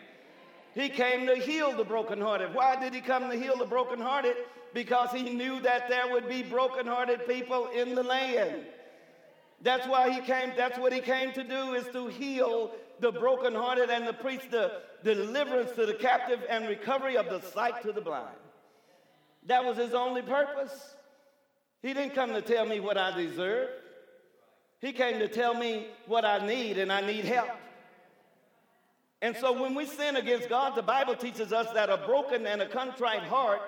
He 0.75 0.88
came 0.88 1.26
to 1.26 1.35
heal 1.35 1.76
the 1.76 1.85
brokenhearted. 1.85 2.54
Why 2.54 2.78
did 2.78 2.94
he 2.94 3.00
come 3.00 3.30
to 3.30 3.37
heal 3.37 3.56
the 3.56 3.66
brokenhearted? 3.66 4.37
Because 4.75 5.11
he 5.11 5.23
knew 5.23 5.61
that 5.61 5.88
there 5.88 6.12
would 6.12 6.28
be 6.28 6.42
brokenhearted 6.42 7.26
people 7.26 7.68
in 7.68 7.94
the 7.94 8.02
land. 8.02 8.64
That's 9.62 9.88
why 9.88 10.11
he 10.11 10.20
came, 10.20 10.52
that's 10.56 10.78
what 10.78 10.92
he 10.92 11.00
came 11.00 11.32
to 11.32 11.42
do, 11.42 11.75
is 11.75 11.88
to 11.88 12.06
heal 12.06 12.70
the 13.00 13.11
brokenhearted 13.11 13.90
and 13.90 14.04
to 14.06 14.12
preach 14.12 14.42
the 14.50 14.82
deliverance 15.02 15.73
to 15.73 15.85
the 15.85 15.94
captive 15.94 16.44
and 16.49 16.68
recovery 16.68 17.16
of 17.16 17.26
the 17.28 17.40
sight 17.40 17.82
to 17.82 17.90
the 17.90 18.00
blind. 18.00 18.37
That 19.48 19.64
was 19.64 19.78
his 19.78 19.94
only 19.94 20.22
purpose. 20.22 20.94
He 21.82 21.94
didn't 21.94 22.14
come 22.14 22.32
to 22.34 22.42
tell 22.42 22.66
me 22.66 22.80
what 22.80 22.98
I 22.98 23.16
deserve. 23.16 23.70
He 24.80 24.92
came 24.92 25.18
to 25.18 25.28
tell 25.28 25.54
me 25.54 25.88
what 26.06 26.24
I 26.24 26.46
need, 26.46 26.78
and 26.78 26.92
I 26.92 27.00
need 27.00 27.24
help. 27.24 27.48
And 29.22 29.34
so 29.36 29.60
when 29.60 29.74
we 29.74 29.86
sin 29.86 30.16
against 30.16 30.48
God, 30.48 30.76
the 30.76 30.82
Bible 30.82 31.16
teaches 31.16 31.52
us 31.52 31.72
that 31.72 31.88
a 31.88 31.96
broken 32.06 32.46
and 32.46 32.62
a 32.62 32.68
contrite 32.68 33.22
heart 33.22 33.60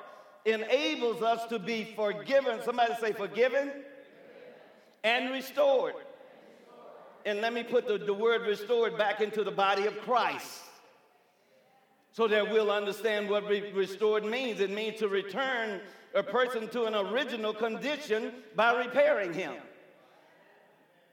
enables 0.45 1.23
us 1.23 1.47
to 1.47 1.59
be 1.59 1.93
forgiven. 1.97 2.61
Somebody 2.63 2.95
say, 3.01 3.13
forgiven 3.13 3.73
and 5.03 5.33
restored. 5.33 5.95
And 7.25 7.41
let 7.41 7.53
me 7.53 7.63
put 7.63 7.89
the, 7.89 7.99
the 7.99 8.15
word 8.15 8.43
restored 8.43 8.97
back 8.97 9.21
into 9.21 9.43
the 9.43 9.51
body 9.51 9.87
of 9.87 9.99
Christ 10.03 10.63
so 12.13 12.27
that 12.29 12.51
we'll 12.51 12.71
understand 12.71 13.29
what 13.29 13.49
re- 13.49 13.73
restored 13.73 14.25
means. 14.25 14.61
It 14.61 14.71
means 14.71 14.99
to 14.99 15.09
return 15.09 15.81
a 16.15 16.23
person 16.23 16.69
to 16.69 16.85
an 16.85 16.95
original 16.95 17.55
condition 17.55 18.33
by 18.57 18.77
repairing 18.85 19.33
him. 19.33 19.55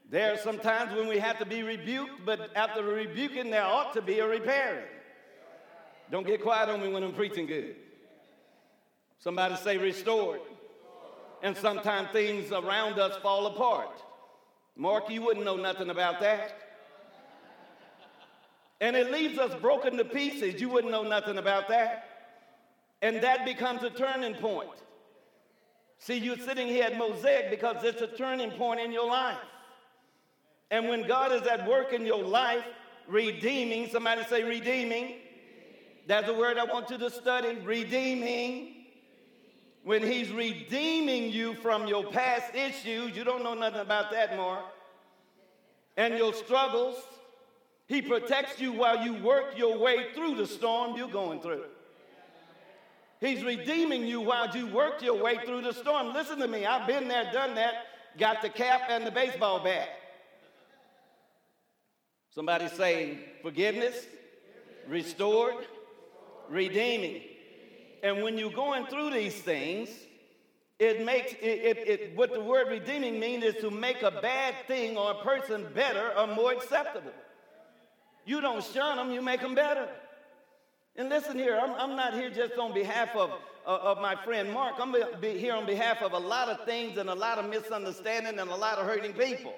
There 0.10 0.34
are 0.34 0.38
some 0.38 0.58
times 0.58 0.96
when 0.96 1.08
we 1.08 1.20
have 1.20 1.38
to 1.40 1.46
be 1.46 1.64
rebuked, 1.64 2.26
but 2.26 2.52
after 2.56 2.82
the 2.82 2.92
rebuking, 2.92 3.52
there 3.52 3.66
ought 3.66 3.94
to 3.94 4.02
be 4.02 4.20
a 4.20 4.28
repairing. 4.28 4.86
Don't 6.10 6.26
get 6.26 6.42
quiet 6.42 6.70
on 6.70 6.82
me 6.82 6.88
when 6.88 7.04
I'm 7.04 7.14
preaching 7.14 7.46
good. 7.46 7.76
Somebody 9.20 9.56
say 9.58 9.78
restored. 9.78 10.40
And 11.44 11.56
sometimes 11.56 12.10
things 12.12 12.52
around 12.52 12.98
us 13.00 13.16
fall 13.18 13.48
apart. 13.48 14.02
Mark, 14.76 15.10
you 15.10 15.22
wouldn't 15.22 15.46
know 15.46 15.58
nothing 15.58 15.90
about 15.90 16.20
that. 16.22 16.67
And 18.80 18.96
it 18.96 19.12
leaves 19.12 19.38
us 19.38 19.54
broken 19.60 19.98
to 19.98 20.06
pieces. 20.06 20.62
You 20.62 20.70
wouldn't 20.70 20.92
know 20.92 21.04
nothing 21.04 21.38
about 21.38 21.68
that. 21.70 22.10
And 23.02 23.22
that 23.22 23.46
becomes 23.46 23.84
a 23.84 23.90
turning 23.90 24.36
point. 24.36 24.70
See, 26.00 26.18
you're 26.18 26.38
sitting 26.38 26.68
here 26.68 26.86
at 26.86 26.98
Mosaic 26.98 27.50
because 27.50 27.84
it's 27.84 28.02
a 28.02 28.08
turning 28.08 28.52
point 28.52 28.80
in 28.80 28.92
your 28.92 29.08
life. 29.08 29.38
And 30.70 30.88
when 30.90 31.08
God 31.08 31.32
is 31.32 31.48
at 31.48 31.68
work 31.68 31.94
in 31.94 32.06
your 32.06 32.24
life, 32.24 32.66
redeeming, 33.08 33.90
somebody 33.90 34.24
say 34.26 34.44
redeeming. 34.44 35.16
That's 36.08 36.28
a 36.28 36.34
word 36.34 36.58
I 36.58 36.66
want 36.66 36.90
you 36.90 36.98
to 36.98 37.10
study 37.10 37.58
redeeming. 37.64 38.74
When 39.84 40.04
He's 40.04 40.30
redeeming 40.32 41.32
you 41.32 41.54
from 41.56 41.88
your 41.88 42.04
past 42.06 42.54
issues, 42.54 43.16
you 43.16 43.24
don't 43.24 43.44
know 43.44 43.54
nothing 43.54 43.80
about 43.80 44.12
that, 44.12 44.36
Mark, 44.36 44.66
and 45.96 46.18
your 46.18 46.34
struggles, 46.34 46.96
He 47.88 48.02
protects 48.02 48.60
you 48.60 48.74
while 48.74 49.04
you 49.04 49.14
work 49.24 49.58
your 49.58 49.78
way 49.78 50.08
through 50.14 50.36
the 50.36 50.46
storm 50.46 50.98
you're 50.98 51.08
going 51.08 51.40
through. 51.40 51.64
He's 53.20 53.44
redeeming 53.44 54.06
you 54.06 54.22
while 54.22 54.56
you 54.56 54.68
work 54.68 55.02
your 55.02 55.22
way 55.22 55.38
through 55.44 55.62
the 55.62 55.74
storm. 55.74 56.14
Listen 56.14 56.38
to 56.40 56.48
me, 56.48 56.66
I've 56.66 56.86
been 56.86 57.08
there, 57.08 57.32
done 57.32 57.56
that, 57.56 57.74
got 58.18 58.42
the 58.42 58.50
cap 58.50 58.82
and 58.90 59.08
the 59.08 59.12
baseball 59.12 59.64
bat. 59.64 59.90
Somebody 62.36 62.68
say 62.68 63.18
forgiveness, 63.42 64.06
restored, 64.88 65.56
redeeming. 66.50 67.22
And 68.04 68.22
when 68.22 68.38
you're 68.38 68.52
going 68.52 68.86
through 68.86 69.12
these 69.12 69.34
things, 69.34 69.90
it 70.78 71.04
makes 71.04 71.32
it, 71.32 71.38
it, 71.42 71.78
it, 71.88 72.16
what 72.16 72.32
the 72.34 72.40
word 72.40 72.68
redeeming 72.68 73.20
means 73.20 73.44
is 73.44 73.56
to 73.62 73.72
make 73.72 74.04
a 74.04 74.12
bad 74.12 74.54
thing 74.68 74.96
or 74.96 75.12
a 75.12 75.24
person 75.24 75.66
better 75.74 76.14
or 76.16 76.28
more 76.28 76.52
acceptable. 76.52 77.14
You 78.28 78.42
don't 78.42 78.64
shun 78.64 78.98
them, 78.98 79.12
you 79.12 79.22
make 79.22 79.40
them 79.40 79.56
better. 79.56 79.88
And 80.98 81.08
listen 81.08 81.38
here, 81.38 81.58
I'm, 81.58 81.72
I'm 81.72 81.96
not 81.96 82.14
here 82.14 82.30
just 82.30 82.58
on 82.60 82.74
behalf 82.74 83.16
of, 83.16 83.32
uh, 83.66 83.70
of 83.70 84.02
my 84.02 84.16
friend 84.16 84.52
Mark. 84.52 84.76
I'm 84.80 84.94
here 85.22 85.54
on 85.54 85.66
behalf 85.66 86.02
of 86.02 86.12
a 86.12 86.20
lot 86.20 86.50
of 86.50 86.66
things 86.66 86.98
and 86.98 87.10
a 87.10 87.16
lot 87.16 87.38
of 87.38 87.50
misunderstanding 87.50 88.38
and 88.38 88.50
a 88.50 88.56
lot 88.56 88.80
of 88.80 88.86
hurting 88.86 89.14
people. 89.14 89.54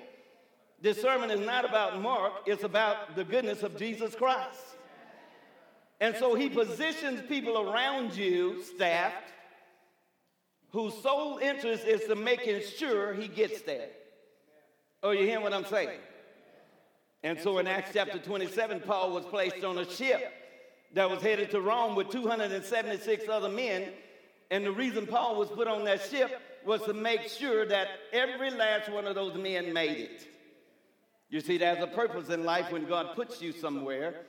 This 0.82 1.02
sermon 1.02 1.32
is 1.32 1.40
not 1.40 1.66
about 1.66 2.00
Mark, 2.00 2.32
it's 2.46 2.64
about 2.64 3.16
the 3.16 3.24
goodness 3.24 3.64
of 3.64 3.76
Jesus 3.76 4.14
Christ. 4.14 4.60
And 6.00 6.16
so 6.16 6.36
he 6.36 6.48
positions 6.48 7.22
people 7.28 7.72
around 7.72 8.16
you, 8.16 8.64
staffed, 8.64 9.34
whose 10.72 10.94
sole 11.02 11.40
interest 11.40 11.86
is 11.86 12.04
to 12.06 12.16
making 12.16 12.62
sure 12.78 13.14
he 13.14 13.28
gets 13.28 13.64
there. 13.64 13.90
Oh, 15.02 15.10
you 15.10 15.26
hear 15.26 15.42
what 15.42 15.54
I'm 15.54 15.66
saying? 15.66 16.00
And 17.24 17.40
so 17.40 17.58
in 17.58 17.68
Acts 17.68 17.92
chapter 17.94 18.18
27, 18.18 18.82
Paul 18.82 19.12
was 19.12 19.26
placed 19.26 19.64
on 19.64 19.78
a 19.78 19.90
ship 19.90 20.32
that 20.94 21.10
was 21.10 21.22
headed 21.22 21.52
to 21.52 21.62
Rome 21.62 21.96
with 21.96 22.10
276 22.10 23.28
other 23.30 23.50
men. 23.50 23.90
And 24.52 24.66
the 24.66 24.72
reason 24.72 25.06
Paul 25.06 25.38
was 25.38 25.50
put 25.50 25.68
on 25.68 25.84
that 25.86 26.02
ship 26.10 26.42
was 26.66 26.82
to 26.84 26.94
make 26.94 27.28
sure 27.28 27.66
that 27.66 27.88
every 28.14 28.52
last 28.52 28.90
one 28.90 29.06
of 29.06 29.16
those 29.16 29.36
men 29.36 29.74
made 29.74 29.98
it. 29.98 30.28
You 31.30 31.42
see, 31.42 31.58
there's 31.58 31.84
a 31.84 31.88
purpose 31.88 32.30
in 32.30 32.44
life 32.44 32.72
when 32.72 32.86
God 32.86 33.16
puts 33.16 33.42
you 33.42 33.52
somewhere, 33.52 34.26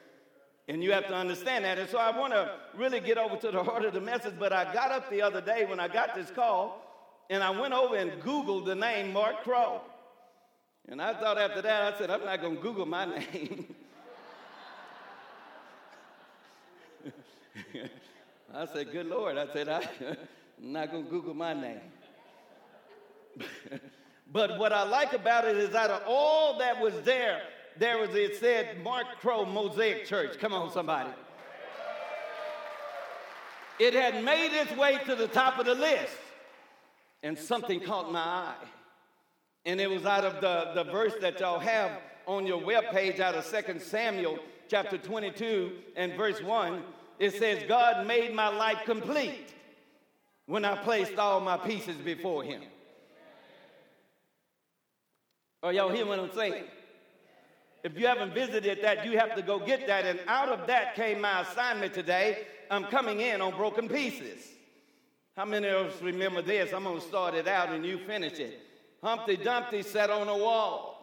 and 0.68 0.82
you 0.82 0.92
have 0.92 1.06
to 1.09 1.14
understand 1.14 1.64
that. 1.64 1.78
And 1.78 1.88
so 1.88 1.97
I 1.97 2.16
want 2.16 2.35
to 2.35 2.52
really 2.76 3.00
get 3.00 3.16
over 3.16 3.37
to 3.37 3.50
the 3.50 3.64
heart 3.64 3.85
of 3.85 3.94
the 3.94 4.00
message, 4.00 4.35
but 4.38 4.52
I 4.52 4.73
got 4.75 4.90
up 4.90 5.09
the 5.11 5.23
other 5.23 5.40
day 5.40 5.64
when 5.64 5.80
I 5.80 5.88
got 5.88 6.14
this 6.14 6.30
call, 6.30 6.82
and 7.30 7.42
I 7.42 7.50
went 7.50 7.73
over 7.73 7.97
and 7.97 8.12
Googled 8.23 8.66
the 8.66 8.75
name 8.75 9.12
Mark 9.12 9.42
Crow. 9.44 9.80
And 10.88 11.00
I 11.00 11.14
thought 11.14 11.38
after 11.38 11.62
that, 11.62 11.94
I 11.94 11.99
said, 11.99 12.10
I'm 12.10 12.25
not 12.25 12.40
going 12.40 12.56
to 12.56 12.62
Google 12.62 12.87
my 12.87 13.04
name. 13.04 13.75
I 18.54 18.66
said, 18.66 18.90
Good 18.90 19.06
Lord. 19.06 19.38
I 19.38 19.46
said, 19.52 19.68
I'm 19.68 19.87
not 20.58 20.90
going 20.90 21.04
to 21.04 21.10
Google 21.10 21.34
my 21.34 21.54
name. 21.54 21.80
but 24.32 24.58
what 24.58 24.72
I 24.72 24.82
like 24.82 25.12
about 25.12 25.44
it 25.44 25.56
is 25.56 25.75
out 25.75 25.90
of 25.90 26.02
all 26.06 26.58
that 26.58 26.80
was 26.80 26.94
there, 27.02 27.42
there 27.78 27.99
was, 27.99 28.14
it 28.14 28.37
said, 28.37 28.82
Mark 28.82 29.06
Crow 29.20 29.44
Mosaic 29.44 30.06
Church. 30.06 30.38
Come 30.38 30.52
on, 30.52 30.72
somebody. 30.72 31.10
It 33.78 33.94
had 33.94 34.22
made 34.22 34.52
its 34.52 34.76
way 34.76 34.99
to 35.06 35.14
the 35.14 35.28
top 35.28 35.58
of 35.58 35.64
the 35.64 35.75
list, 35.75 36.16
and 37.22 37.38
something 37.38 37.80
caught 37.80 38.12
my 38.12 38.20
eye. 38.20 38.54
And 39.67 39.81
it 39.81 39.90
was 39.90 40.07
out 40.07 40.25
of 40.25 40.40
the, 40.40 40.73
the 40.75 40.90
verse 40.90 41.14
that 41.21 41.40
y'all 41.40 41.59
have 41.59 41.93
on 42.26 42.47
your 42.47 42.61
webpage 42.61 43.21
out 43.21 43.35
of 43.35 43.45
2 43.47 43.81
Samuel 43.81 44.38
chapter 44.69 44.97
22 44.97 45.73
and 45.97 46.14
verse 46.14 46.43
1 46.43 46.83
it 47.21 47.35
says, 47.35 47.62
God 47.69 48.07
made 48.07 48.35
my 48.35 48.49
life 48.49 48.79
complete 48.87 49.52
when 50.47 50.64
I 50.64 50.75
placed 50.75 51.19
all 51.19 51.38
my 51.38 51.59
pieces 51.59 51.97
before 51.97 52.43
him. 52.43 52.62
Are 55.62 55.71
y'all 55.71 55.90
hear 55.90 56.07
what 56.07 56.19
I'm 56.19 56.33
saying? 56.33 56.64
If 57.85 57.99
you 57.99 58.07
haven't 58.07 58.33
visited 58.33 58.83
that, 58.83 59.05
you 59.05 59.19
have 59.19 59.35
to 59.37 59.43
go 59.43 59.59
get 59.59 59.87
that. 59.87 60.07
And 60.07 60.19
out 60.26 60.49
of 60.49 60.67
that 60.67 60.95
came 60.95 61.21
my 61.21 61.43
assignment 61.43 61.93
today. 61.93 62.47
I'm 62.71 62.85
coming 62.85 63.21
in 63.21 63.43
on 63.43 63.55
broken 63.55 63.87
pieces. 63.87 64.43
How 65.37 65.45
many 65.45 65.69
of 65.69 65.88
us 65.88 66.00
remember 66.00 66.40
this? 66.40 66.73
I'm 66.73 66.85
going 66.85 67.00
to 67.00 67.07
start 67.07 67.35
it 67.35 67.49
out 67.49 67.69
and 67.69 67.85
you 67.85 67.99
finish 67.99 68.38
it. 68.38 68.62
Humpty 69.02 69.37
Dumpty 69.37 69.83
sat 69.83 70.11
on 70.11 70.28
a 70.28 70.37
wall. 70.37 70.97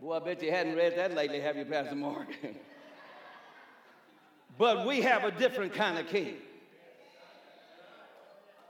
Boy, 0.00 0.16
I 0.16 0.18
bet 0.20 0.42
you 0.42 0.50
hadn't 0.50 0.76
read 0.76 0.96
that 0.96 1.14
lately, 1.14 1.40
have 1.40 1.56
you, 1.56 1.64
Pastor 1.64 1.94
Mark? 1.94 2.28
but 4.58 4.86
we 4.86 5.00
have 5.00 5.24
a 5.24 5.30
different 5.30 5.72
kind 5.72 5.98
of 5.98 6.06
king. 6.06 6.36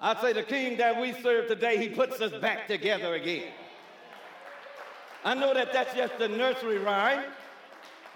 I'd 0.00 0.20
say 0.20 0.32
the 0.32 0.44
king 0.44 0.76
that 0.78 1.00
we 1.00 1.12
serve 1.14 1.48
today, 1.48 1.76
he 1.76 1.88
puts 1.88 2.20
us 2.20 2.32
back 2.40 2.68
together 2.68 3.14
again. 3.14 3.48
I 5.24 5.34
know 5.34 5.52
that 5.52 5.72
that's 5.72 5.94
just 5.94 6.14
a 6.20 6.28
nursery 6.28 6.78
rhyme, 6.78 7.24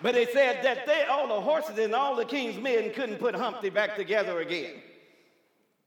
but 0.02 0.14
they 0.14 0.26
said 0.26 0.64
that 0.64 0.86
they, 0.86 1.04
all 1.04 1.28
the 1.28 1.40
horses 1.40 1.78
and 1.78 1.94
all 1.94 2.16
the 2.16 2.24
king's 2.24 2.60
men 2.60 2.92
couldn't 2.92 3.18
put 3.18 3.34
Humpty 3.34 3.70
back 3.70 3.96
together 3.96 4.40
again. 4.40 4.74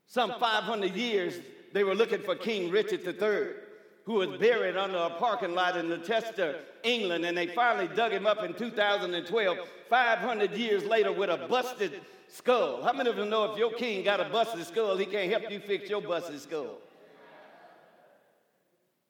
Some 0.06 0.34
500 0.38 0.94
years, 0.94 1.34
they 1.72 1.84
were 1.84 1.94
looking 1.94 2.22
for 2.22 2.34
King 2.34 2.70
Richard 2.70 3.06
III 3.06 3.66
who 4.06 4.14
was 4.14 4.38
buried 4.38 4.76
under 4.76 4.98
a 4.98 5.10
parking 5.10 5.52
lot 5.52 5.76
in 5.76 5.90
Leicester, 5.90 6.60
England, 6.84 7.24
and 7.24 7.36
they 7.36 7.48
finally 7.48 7.88
dug 7.88 8.12
him 8.12 8.24
up 8.24 8.42
in 8.44 8.54
2012, 8.54 9.58
500 9.90 10.52
years 10.52 10.84
later, 10.84 11.10
with 11.12 11.28
a 11.28 11.48
busted 11.48 12.00
skull. 12.28 12.84
How 12.84 12.92
many 12.92 13.10
of 13.10 13.18
you 13.18 13.24
know 13.24 13.50
if 13.50 13.58
your 13.58 13.72
king 13.72 14.04
got 14.04 14.20
a 14.20 14.28
busted 14.28 14.64
skull, 14.64 14.96
he 14.96 15.06
can't 15.06 15.30
help 15.30 15.50
you 15.50 15.58
fix 15.58 15.90
your 15.90 16.00
busted 16.00 16.40
skull? 16.40 16.78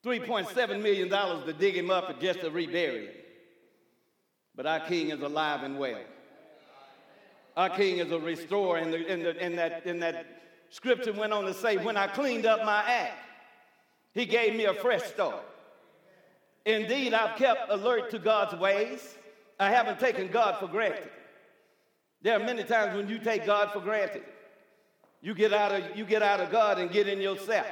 $3.7 0.02 0.82
million 0.82 1.10
to 1.10 1.52
dig 1.52 1.76
him 1.76 1.90
up 1.90 2.08
and 2.08 2.18
just 2.18 2.40
to 2.40 2.50
rebury 2.50 3.06
him. 3.06 3.14
But 4.56 4.66
our 4.66 4.80
king 4.80 5.10
is 5.10 5.20
alive 5.20 5.62
and 5.62 5.78
well. 5.78 6.00
Our 7.56 7.70
king 7.70 7.98
is 7.98 8.10
a 8.10 8.18
restorer, 8.18 8.78
and, 8.78 8.92
the, 8.92 9.08
and, 9.08 9.24
the, 9.24 9.40
and, 9.40 9.58
that, 9.58 9.86
and 9.86 10.02
that 10.02 10.26
scripture 10.70 11.12
went 11.12 11.32
on 11.32 11.44
to 11.44 11.54
say, 11.54 11.76
When 11.76 11.96
I 11.96 12.06
cleaned 12.06 12.46
up 12.46 12.64
my 12.64 12.82
act, 12.82 13.18
he 14.12 14.26
gave 14.26 14.54
me 14.54 14.64
a 14.64 14.74
fresh 14.74 15.02
start. 15.04 15.42
Indeed, 16.64 17.14
I've 17.14 17.36
kept 17.36 17.70
alert 17.70 18.10
to 18.10 18.18
God's 18.18 18.58
ways. 18.58 19.16
I 19.58 19.70
haven't 19.70 20.00
taken 20.00 20.28
God 20.28 20.58
for 20.58 20.66
granted. 20.66 21.08
There 22.22 22.34
are 22.34 22.44
many 22.44 22.64
times 22.64 22.96
when 22.96 23.08
you 23.08 23.18
take 23.18 23.46
God 23.46 23.70
for 23.72 23.80
granted. 23.80 24.24
You 25.22 25.34
get 25.34 25.52
out 25.52 25.72
of, 25.72 25.96
you 25.96 26.04
get 26.04 26.22
out 26.22 26.40
of 26.40 26.50
God 26.50 26.78
and 26.78 26.90
get 26.90 27.08
in 27.08 27.20
yourself. 27.20 27.66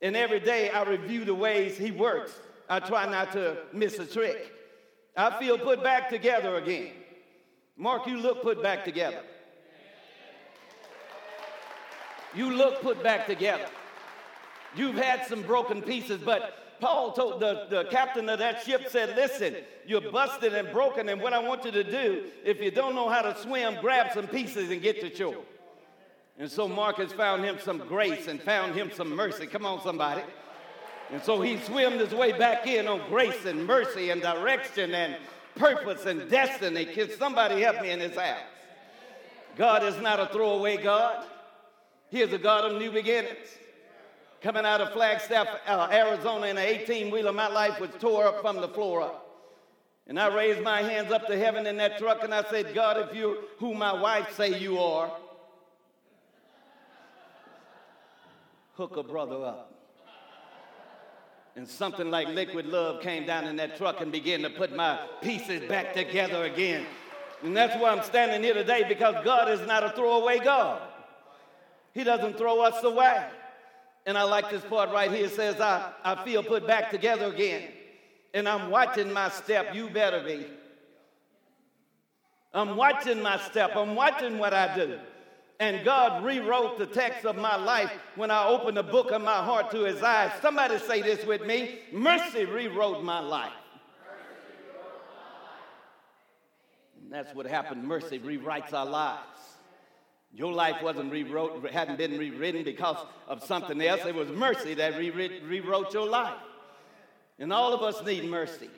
And 0.00 0.16
every 0.16 0.40
day 0.40 0.70
I 0.70 0.82
review 0.84 1.24
the 1.24 1.34
ways 1.34 1.76
He 1.76 1.90
works. 1.90 2.32
I 2.68 2.80
try 2.80 3.10
not 3.10 3.32
to 3.32 3.58
miss 3.72 3.98
a 3.98 4.06
trick. 4.06 4.52
I 5.16 5.38
feel 5.38 5.58
put 5.58 5.82
back 5.82 6.08
together 6.08 6.56
again. 6.56 6.92
Mark, 7.76 8.06
you 8.06 8.18
look 8.18 8.42
put 8.42 8.62
back 8.62 8.84
together. 8.84 9.22
You 12.34 12.50
look 12.54 12.80
put 12.80 13.02
back 13.02 13.26
together. 13.26 13.68
You've 14.74 14.96
had 14.96 15.26
some 15.26 15.42
broken 15.42 15.82
pieces, 15.82 16.20
but 16.24 16.80
Paul 16.80 17.12
told 17.12 17.40
the, 17.40 17.66
the 17.68 17.84
captain 17.90 18.28
of 18.28 18.38
that 18.38 18.64
ship 18.64 18.88
said, 18.88 19.14
Listen, 19.16 19.56
you're 19.86 20.10
busted 20.10 20.54
and 20.54 20.72
broken, 20.72 21.08
and 21.10 21.20
what 21.20 21.32
I 21.32 21.38
want 21.38 21.64
you 21.64 21.70
to 21.70 21.84
do, 21.84 22.24
if 22.44 22.60
you 22.60 22.70
don't 22.70 22.94
know 22.94 23.08
how 23.08 23.22
to 23.22 23.36
swim, 23.38 23.76
grab 23.80 24.12
some 24.14 24.26
pieces 24.26 24.70
and 24.70 24.80
get 24.80 25.00
to 25.00 25.14
shore. 25.14 25.44
And 26.38 26.50
so 26.50 26.66
Marcus 26.66 27.12
found 27.12 27.44
him 27.44 27.58
some 27.62 27.78
grace 27.78 28.26
and 28.26 28.40
found 28.40 28.74
him 28.74 28.90
some 28.94 29.14
mercy. 29.14 29.46
Come 29.46 29.66
on, 29.66 29.82
somebody. 29.82 30.22
And 31.12 31.22
so 31.22 31.42
he 31.42 31.58
swam 31.58 31.98
his 31.98 32.14
way 32.14 32.32
back 32.32 32.66
in 32.66 32.88
on 32.88 33.06
grace 33.10 33.44
and 33.44 33.66
mercy 33.66 34.08
and 34.08 34.22
direction 34.22 34.94
and 34.94 35.16
purpose 35.54 36.06
and 36.06 36.28
destiny. 36.30 36.86
Can 36.86 37.10
somebody 37.10 37.60
help 37.60 37.82
me 37.82 37.90
in 37.90 37.98
this 37.98 38.16
house? 38.16 38.40
God 39.56 39.84
is 39.84 40.00
not 40.00 40.18
a 40.18 40.26
throwaway 40.32 40.78
God. 40.78 41.26
He 42.08 42.22
is 42.22 42.32
a 42.32 42.38
God 42.38 42.70
of 42.70 42.80
new 42.80 42.90
beginnings. 42.90 43.36
coming 44.40 44.64
out 44.64 44.80
of 44.80 44.92
Flagstaff, 44.92 45.46
uh, 45.68 45.88
Arizona 45.92 46.46
in 46.46 46.56
an 46.56 46.64
18 46.64 47.12
wheeler. 47.12 47.30
My 47.30 47.46
life 47.46 47.78
was 47.78 47.90
tore 48.00 48.26
up 48.26 48.40
from 48.40 48.60
the 48.60 48.68
floor 48.68 49.02
up. 49.02 49.22
And 50.08 50.18
I 50.18 50.34
raised 50.34 50.62
my 50.62 50.82
hands 50.82 51.12
up 51.12 51.26
to 51.28 51.38
heaven 51.38 51.66
in 51.66 51.76
that 51.76 51.98
truck 51.98 52.24
and 52.24 52.34
I 52.34 52.42
said, 52.50 52.74
God, 52.74 52.96
if 52.98 53.14
you're 53.14 53.36
who 53.58 53.74
my 53.74 53.92
wife 53.92 54.34
say 54.34 54.58
you 54.58 54.78
are, 54.78 55.12
hook 58.74 58.96
a 58.96 59.02
brother 59.02 59.44
up. 59.44 59.81
And 61.54 61.68
something 61.68 62.10
like 62.10 62.28
liquid 62.28 62.66
love 62.66 63.02
came 63.02 63.26
down 63.26 63.44
in 63.44 63.56
that 63.56 63.76
truck 63.76 64.00
and 64.00 64.10
began 64.10 64.40
to 64.42 64.50
put 64.50 64.74
my 64.74 64.98
pieces 65.20 65.68
back 65.68 65.92
together 65.92 66.44
again. 66.44 66.86
And 67.42 67.56
that's 67.56 67.80
why 67.80 67.90
I'm 67.90 68.02
standing 68.04 68.42
here 68.42 68.54
today 68.54 68.84
because 68.88 69.16
God 69.24 69.50
is 69.50 69.66
not 69.66 69.84
a 69.84 69.90
throwaway 69.90 70.38
God. 70.38 70.80
He 71.92 72.04
doesn't 72.04 72.38
throw 72.38 72.62
us 72.62 72.82
away. 72.82 73.26
And 74.06 74.16
I 74.16 74.22
like 74.22 74.50
this 74.50 74.64
part 74.64 74.90
right 74.90 75.10
here. 75.10 75.26
It 75.26 75.32
says, 75.32 75.60
I, 75.60 75.92
I 76.02 76.24
feel 76.24 76.42
put 76.42 76.66
back 76.66 76.90
together 76.90 77.26
again. 77.26 77.68
And 78.34 78.48
I'm 78.48 78.70
watching 78.70 79.12
my 79.12 79.28
step. 79.28 79.74
You 79.74 79.90
better 79.90 80.22
be. 80.24 80.46
I'm 82.54 82.76
watching 82.76 83.22
my 83.22 83.38
step. 83.38 83.76
I'm 83.76 83.94
watching 83.94 84.38
what 84.38 84.54
I 84.54 84.74
do. 84.74 84.98
And 85.62 85.84
God 85.84 86.24
rewrote 86.24 86.76
the 86.76 86.86
text 86.86 87.24
of 87.24 87.36
my 87.36 87.54
life 87.54 87.92
when 88.16 88.32
I 88.32 88.48
opened 88.48 88.76
the 88.76 88.82
book 88.82 89.12
of 89.12 89.22
my 89.22 89.44
heart 89.44 89.70
to 89.70 89.84
his 89.84 90.02
eyes. 90.02 90.32
Somebody 90.42 90.76
say 90.80 91.02
this 91.02 91.24
with 91.24 91.46
me 91.46 91.78
Mercy 91.92 92.46
rewrote 92.46 93.04
my 93.04 93.20
life. 93.20 93.52
And 97.00 97.12
that's 97.12 97.32
what 97.32 97.46
happened. 97.46 97.84
Mercy 97.84 98.18
rewrites 98.18 98.72
our 98.72 98.86
lives. 98.86 99.20
Your 100.34 100.52
life 100.52 100.82
wasn't 100.82 101.12
rewrote, 101.12 101.70
hadn't 101.70 101.96
been 101.96 102.18
rewritten 102.18 102.64
because 102.64 102.96
of 103.28 103.44
something 103.44 103.80
else. 103.82 104.00
It 104.04 104.16
was 104.16 104.30
mercy 104.30 104.74
that 104.74 104.98
rewrote 104.98 105.94
your 105.94 106.08
life. 106.08 106.40
And 107.38 107.52
all 107.52 107.72
of 107.72 107.82
us 107.82 108.04
need 108.04 108.24
mercy. 108.24 108.70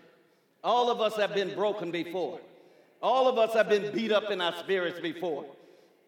All 0.62 0.90
of 0.90 1.00
us 1.00 1.16
have 1.16 1.34
been 1.34 1.54
broken 1.54 1.90
before. 1.90 2.40
All 3.00 3.26
of 3.26 3.38
us 3.38 3.54
have 3.54 3.70
been 3.70 3.90
beat 3.94 4.12
up 4.12 4.30
in 4.30 4.42
our 4.42 4.54
spirits 4.56 5.00
before. 5.00 5.46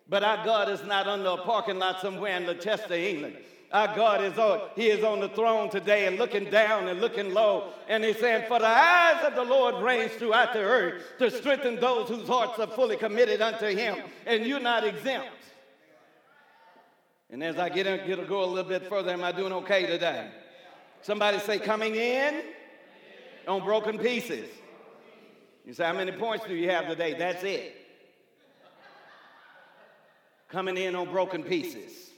But 0.08 0.22
our 0.22 0.44
God 0.44 0.68
is 0.68 0.82
not 0.84 1.08
under 1.08 1.30
a 1.30 1.36
parking 1.38 1.78
lot 1.78 2.00
somewhere 2.00 2.36
in 2.36 2.46
Leicester, 2.46 2.94
England. 2.94 3.36
Our 3.72 3.94
God 3.96 4.22
is 4.22 4.38
on, 4.38 4.60
He 4.76 4.86
is 4.86 5.02
on 5.02 5.20
the 5.20 5.28
throne 5.30 5.68
today 5.68 6.06
and 6.06 6.18
looking 6.18 6.48
down 6.48 6.86
and 6.86 7.00
looking 7.00 7.34
low. 7.34 7.72
And 7.88 8.04
He's 8.04 8.18
saying, 8.18 8.44
For 8.46 8.60
the 8.60 8.68
eyes 8.68 9.24
of 9.24 9.34
the 9.34 9.42
Lord 9.42 9.82
reigns 9.82 10.12
throughout 10.12 10.52
the 10.52 10.60
earth 10.60 11.02
to 11.18 11.30
strengthen 11.30 11.76
those 11.80 12.08
whose 12.08 12.28
hearts 12.28 12.58
are 12.60 12.68
fully 12.68 12.96
committed 12.96 13.42
unto 13.42 13.66
Him. 13.66 13.96
And 14.24 14.46
you're 14.46 14.60
not 14.60 14.84
exempt. 14.84 15.28
And 17.28 17.42
as 17.42 17.58
I 17.58 17.68
get, 17.68 17.88
in, 17.88 18.06
get 18.06 18.16
to 18.16 18.24
go 18.24 18.44
a 18.44 18.46
little 18.46 18.68
bit 18.68 18.88
further, 18.88 19.10
am 19.10 19.24
I 19.24 19.32
doing 19.32 19.52
okay 19.52 19.86
today? 19.86 20.30
Somebody 21.02 21.40
say, 21.40 21.58
coming 21.58 21.96
in 21.96 22.42
on 23.48 23.64
broken 23.64 23.98
pieces. 23.98 24.48
You 25.64 25.72
say, 25.72 25.84
how 25.84 25.92
many 25.92 26.12
points 26.12 26.46
do 26.46 26.54
you 26.54 26.70
have 26.70 26.86
today? 26.86 27.14
That's 27.14 27.42
it. 27.42 27.85
Coming 30.48 30.76
in 30.76 30.94
on 30.94 31.10
broken 31.10 31.42
pieces. 31.42 32.10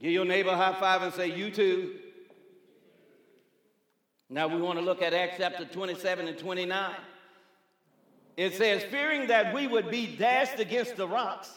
Give 0.00 0.12
your 0.12 0.24
neighbor 0.24 0.50
a 0.50 0.56
high 0.56 0.78
five 0.78 1.02
and 1.02 1.12
say, 1.12 1.34
You 1.34 1.50
too. 1.50 1.94
Now 4.28 4.48
we 4.48 4.60
want 4.60 4.78
to 4.78 4.84
look 4.84 5.02
at 5.02 5.14
Acts 5.14 5.36
chapter 5.38 5.64
27 5.64 6.28
and 6.28 6.36
29. 6.36 6.94
It 8.36 8.54
says, 8.54 8.82
Fearing 8.84 9.28
that 9.28 9.54
we 9.54 9.66
would 9.66 9.90
be 9.90 10.16
dashed 10.16 10.58
against 10.58 10.96
the 10.96 11.08
rocks, 11.08 11.50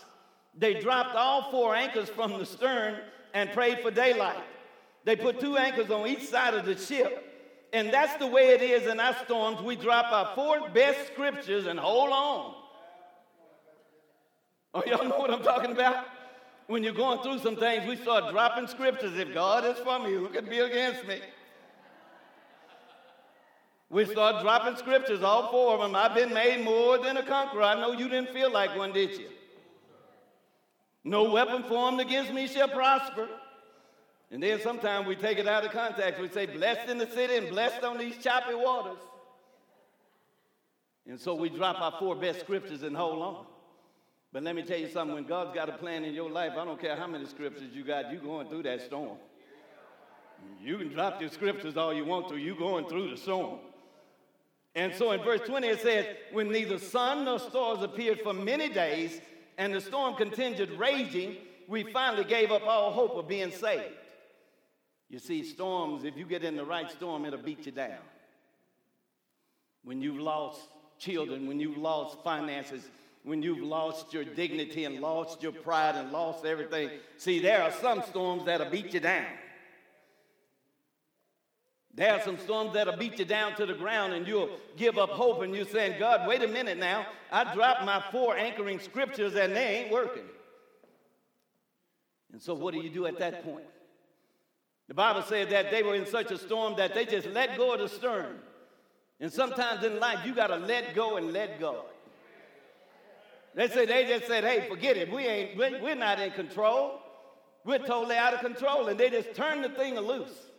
they 0.58 0.80
dropped 0.80 1.16
all 1.16 1.52
four 1.52 1.76
anchors 1.76 2.10
from 2.10 2.38
the 2.38 2.46
stern 2.46 3.00
and 3.34 3.52
prayed 3.52 3.80
for 3.80 3.92
daylight. 3.92 4.44
They 5.04 5.16
put 5.16 5.40
two 5.40 5.58
anchors 5.58 5.90
on 5.90 6.08
each 6.08 6.28
side 6.28 6.54
of 6.54 6.66
the 6.66 6.78
ship. 6.78 7.26
And 7.72 7.94
that's 7.94 8.18
the 8.18 8.28
way 8.28 8.50
it 8.50 8.62
is 8.62 8.88
in 8.88 9.00
our 9.00 9.16
storms. 9.26 9.62
We 9.62 9.76
drop 9.76 10.12
our 10.12 10.34
four 10.36 10.70
best 10.70 11.08
scriptures 11.08 11.68
and 11.68 11.80
hold 11.80 12.10
on. 12.10 12.56
Oh, 14.74 14.84
y'all 14.86 15.08
know 15.08 15.18
what 15.18 15.32
I'm 15.32 15.42
talking 15.42 15.72
about? 15.72 16.06
When 16.68 16.84
you're 16.84 16.94
going 16.94 17.20
through 17.24 17.40
some 17.40 17.56
things, 17.56 17.88
we 17.88 17.96
start 17.96 18.32
dropping 18.32 18.68
scriptures. 18.68 19.18
If 19.18 19.34
God 19.34 19.66
is 19.66 19.78
for 19.80 19.98
me, 19.98 20.14
who 20.14 20.28
can 20.28 20.46
be 20.46 20.60
against 20.60 21.08
me? 21.08 21.20
We 23.90 24.06
start 24.06 24.44
dropping 24.44 24.76
scriptures, 24.76 25.24
all 25.24 25.50
four 25.50 25.74
of 25.74 25.82
them. 25.82 25.96
I've 25.96 26.14
been 26.14 26.32
made 26.32 26.64
more 26.64 27.00
than 27.00 27.18
a 27.18 27.24
conqueror. 27.24 27.64
I 27.64 27.74
know 27.74 27.92
you 27.92 28.08
didn't 28.08 28.30
feel 28.30 28.52
like 28.52 28.78
one, 28.78 28.94
did 28.94 29.18
you? 29.18 29.30
No 31.04 31.32
weapon 31.32 31.64
formed 31.64 32.00
against 32.00 32.32
me 32.32 32.48
shall 32.48 32.68
prosper. 32.68 33.28
And 34.30 34.44
then 34.44 34.62
sometimes 34.62 35.08
we 35.08 35.16
take 35.16 35.40
it 35.40 35.48
out 35.48 35.66
of 35.66 35.72
context. 35.72 36.22
We 36.22 36.30
say, 36.30 36.46
blessed 36.46 36.88
in 36.88 37.00
the 37.00 37.08
city 37.08 37.38
and 37.38 37.50
blessed 37.50 37.84
on 37.84 37.98
these 37.98 38.18
choppy 38.20 38.54
waters. 38.54 39.00
And 41.08 41.20
so 41.20 41.34
we 41.34 41.50
drop 41.50 41.82
our 41.82 41.94
four 41.98 42.16
best 42.16 42.42
scriptures 42.42 42.84
and 42.84 42.96
hold 42.96 43.24
on. 43.24 43.46
But 44.32 44.44
let 44.44 44.56
me 44.56 44.62
tell 44.62 44.78
you 44.78 44.90
something 44.90 45.16
when 45.16 45.26
God's 45.26 45.56
got 45.56 45.70
a 45.70 45.74
plan 45.74 46.04
in 46.04 46.14
your 46.14 46.30
life, 46.30 46.54
I 46.58 46.64
don't 46.64 46.80
care 46.80 46.96
how 46.96 47.08
many 47.08 47.26
scriptures 47.26 47.74
you 47.74 47.84
got, 47.84 48.12
you're 48.12 48.22
going 48.22 48.48
through 48.48 48.64
that 48.64 48.82
storm. 48.82 49.18
You 50.62 50.78
can 50.78 50.90
drop 50.90 51.20
your 51.20 51.30
scriptures 51.30 51.78
all 51.78 51.94
you 51.94 52.06
want 52.06 52.30
to, 52.30 52.38
you're 52.38 52.56
going 52.56 52.88
through 52.88 53.10
the 53.10 53.18
storm. 53.18 53.60
And 54.76 54.94
so 54.94 55.12
in 55.12 55.24
verse 55.24 55.42
20 55.42 55.68
it 55.68 55.82
says, 55.82 56.06
When 56.32 56.52
neither 56.52 56.78
sun 56.78 57.26
nor 57.26 57.40
stars 57.40 57.82
appeared 57.82 58.22
for 58.22 58.34
many 58.34 58.70
days, 58.70 59.20
and 59.58 59.74
the 59.74 59.82
storm 59.82 60.16
continued 60.16 60.72
raging, 60.80 61.36
we 61.68 61.84
finally 61.84 62.24
gave 62.24 62.52
up 62.52 62.66
all 62.66 62.92
hope 62.92 63.16
of 63.18 63.28
being 63.28 63.52
saved. 63.52 63.94
You 65.10 65.20
see, 65.20 65.44
storms, 65.44 66.04
if 66.04 66.16
you 66.16 66.26
get 66.26 66.44
in 66.44 66.56
the 66.56 66.64
right 66.64 66.90
storm, 66.90 67.26
it'll 67.26 67.40
beat 67.40 67.66
you 67.66 67.72
down. 67.72 67.98
When 69.84 70.02
you've 70.02 70.20
lost 70.20 70.62
children, 71.00 71.48
when 71.48 71.60
you've 71.60 71.78
lost 71.78 72.18
finances, 72.24 72.90
when 73.24 73.42
you've 73.42 73.60
lost 73.64 74.14
your 74.14 74.24
dignity 74.24 74.86
and 74.86 75.02
lost 75.02 75.44
your 75.44 75.52
pride 75.52 75.96
and 75.96 76.12
lost 76.12 76.46
everything. 76.46 76.90
See, 77.18 77.40
there 77.40 77.62
are 77.62 77.72
some 77.72 78.04
storms 78.04 78.46
that'll 78.46 78.70
beat 78.70 78.94
you 78.94 79.00
down. 79.00 79.26
There 81.94 82.14
are 82.14 82.22
some 82.22 82.38
storms 82.38 82.74
that'll 82.74 82.96
beat 82.96 83.20
you 83.20 83.26
down 83.26 83.56
to 83.56 83.66
the 83.66 83.74
ground 83.74 84.14
and 84.14 84.26
you'll 84.26 84.50
give 84.78 84.98
up 84.98 85.10
hope 85.10 85.42
and 85.42 85.54
you're 85.54 85.66
saying, 85.66 86.00
God, 86.00 86.28
wait 86.28 86.42
a 86.42 86.48
minute 86.48 86.78
now. 86.78 87.06
I 87.32 87.54
dropped 87.54 87.84
my 87.84 88.02
four 88.12 88.38
anchoring 88.38 88.80
scriptures 88.80 89.36
and 89.36 89.56
they 89.56 89.80
ain't 89.80 89.92
working. 89.92 90.24
And 92.32 92.42
so, 92.42 92.54
what 92.54 92.74
do 92.74 92.80
you 92.80 92.90
do 92.90 93.06
at 93.06 93.20
that 93.20 93.44
point? 93.44 93.66
The 94.88 94.94
Bible 94.94 95.24
said 95.24 95.50
that 95.50 95.72
they 95.72 95.84
were 95.84 95.96
in 95.96 96.06
such 96.06 96.32
a 96.32 96.38
storm 96.38 96.76
that 96.78 96.94
they 96.94 97.06
just 97.06 97.28
let 97.28 97.58
go 97.58 97.74
of 97.74 97.80
the 97.80 97.90
stern. 97.90 98.40
And 99.20 99.32
sometimes 99.32 99.84
in 99.84 100.00
life, 100.00 100.26
you 100.26 100.34
got 100.34 100.48
to 100.48 100.56
let 100.56 100.96
go 100.96 101.18
and 101.18 101.34
let 101.34 101.60
go. 101.60 101.86
They 103.56 103.68
said 103.68 103.90
they 103.90 104.06
just 104.06 104.28
said, 104.28 104.44
"Hey, 104.44 104.68
forget 104.70 104.98
it. 104.98 105.12
We 105.12 105.26
ain't. 105.26 105.58
We're 105.58 105.96
not 105.96 106.20
in 106.20 106.32
control. 106.32 107.00
We're 107.66 107.80
totally 107.80 108.16
out 108.16 108.34
of 108.34 108.40
control." 108.40 108.88
And 108.88 109.00
they 109.00 109.10
just 109.10 109.34
turned 109.34 109.64
the 109.64 109.70
thing 109.70 109.96
loose. 109.96 110.50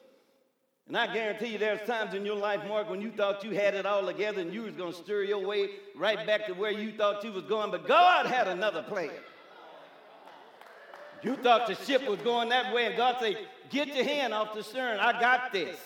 And 0.90 0.98
I 0.98 1.12
guarantee 1.12 1.52
you, 1.52 1.58
there's 1.58 1.86
times 1.86 2.14
in 2.14 2.26
your 2.26 2.34
life, 2.34 2.66
Mark, 2.66 2.90
when 2.90 3.00
you 3.00 3.12
thought 3.12 3.44
you 3.44 3.52
had 3.52 3.74
it 3.74 3.86
all 3.86 4.04
together 4.04 4.40
and 4.40 4.52
you 4.52 4.62
was 4.62 4.74
going 4.74 4.92
to 4.92 4.98
steer 4.98 5.22
your 5.22 5.38
way 5.38 5.68
right 5.94 6.26
back 6.26 6.46
to 6.46 6.52
where 6.52 6.72
you 6.72 6.90
thought 6.90 7.22
you 7.22 7.30
was 7.30 7.44
going, 7.44 7.70
but 7.70 7.86
God 7.86 8.26
had 8.26 8.48
another 8.48 8.82
plan. 8.82 9.10
You 11.22 11.36
thought 11.36 11.68
the 11.68 11.76
ship 11.76 12.08
was 12.08 12.18
going 12.22 12.48
that 12.48 12.74
way, 12.74 12.86
and 12.86 12.96
God 12.96 13.18
said, 13.20 13.36
Get 13.68 13.86
your 13.94 14.04
hand 14.04 14.34
off 14.34 14.52
the 14.52 14.64
stern. 14.64 14.98
I 14.98 15.20
got 15.20 15.52
this. 15.52 15.76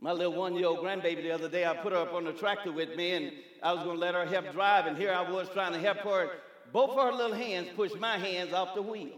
My 0.00 0.12
little 0.12 0.34
one 0.34 0.54
year 0.54 0.66
old 0.66 0.78
grandbaby 0.78 1.22
the 1.22 1.32
other 1.32 1.48
day, 1.48 1.66
I 1.66 1.74
put 1.74 1.92
her 1.92 1.98
up 1.98 2.14
on 2.14 2.24
the 2.24 2.32
tractor 2.32 2.70
with 2.70 2.96
me, 2.96 3.12
and 3.12 3.32
I 3.62 3.72
was 3.72 3.82
going 3.82 3.96
to 3.96 4.00
let 4.00 4.14
her 4.14 4.26
help 4.26 4.52
drive, 4.52 4.86
and 4.86 4.96
here 4.96 5.12
I 5.12 5.28
was 5.28 5.48
trying 5.48 5.72
to 5.72 5.78
help 5.80 5.98
her. 5.98 6.30
Both 6.72 6.90
of 6.90 6.96
her 6.96 7.12
little 7.12 7.36
hands 7.36 7.68
pushed 7.74 7.98
my 7.98 8.16
hands 8.18 8.52
off 8.52 8.74
the 8.74 8.82
wheel. 8.82 9.16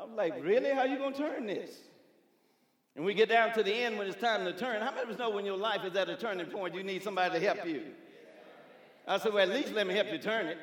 I'm 0.00 0.16
like, 0.16 0.34
really? 0.42 0.70
How 0.70 0.84
you 0.84 0.96
going 0.96 1.12
to 1.14 1.18
turn 1.18 1.46
this? 1.46 1.70
And 2.96 3.04
we 3.04 3.14
get 3.14 3.28
down 3.28 3.52
to 3.54 3.62
the 3.62 3.72
end 3.72 3.98
when 3.98 4.08
it's 4.08 4.20
time 4.20 4.44
to 4.44 4.52
turn. 4.52 4.82
How 4.82 4.90
many 4.90 5.02
of 5.02 5.10
us 5.10 5.18
know 5.18 5.30
when 5.30 5.44
your 5.44 5.56
life 5.56 5.84
is 5.84 5.94
at 5.94 6.08
a 6.08 6.16
turning 6.16 6.46
point, 6.46 6.74
you 6.74 6.82
need 6.82 7.02
somebody 7.04 7.38
to 7.38 7.46
help 7.46 7.66
you? 7.66 7.82
I 9.06 9.18
said, 9.18 9.32
well, 9.32 9.48
at 9.48 9.54
least 9.54 9.72
let 9.72 9.86
me 9.86 9.94
help 9.94 10.10
you 10.10 10.18
turn 10.18 10.46
it. 10.46 10.58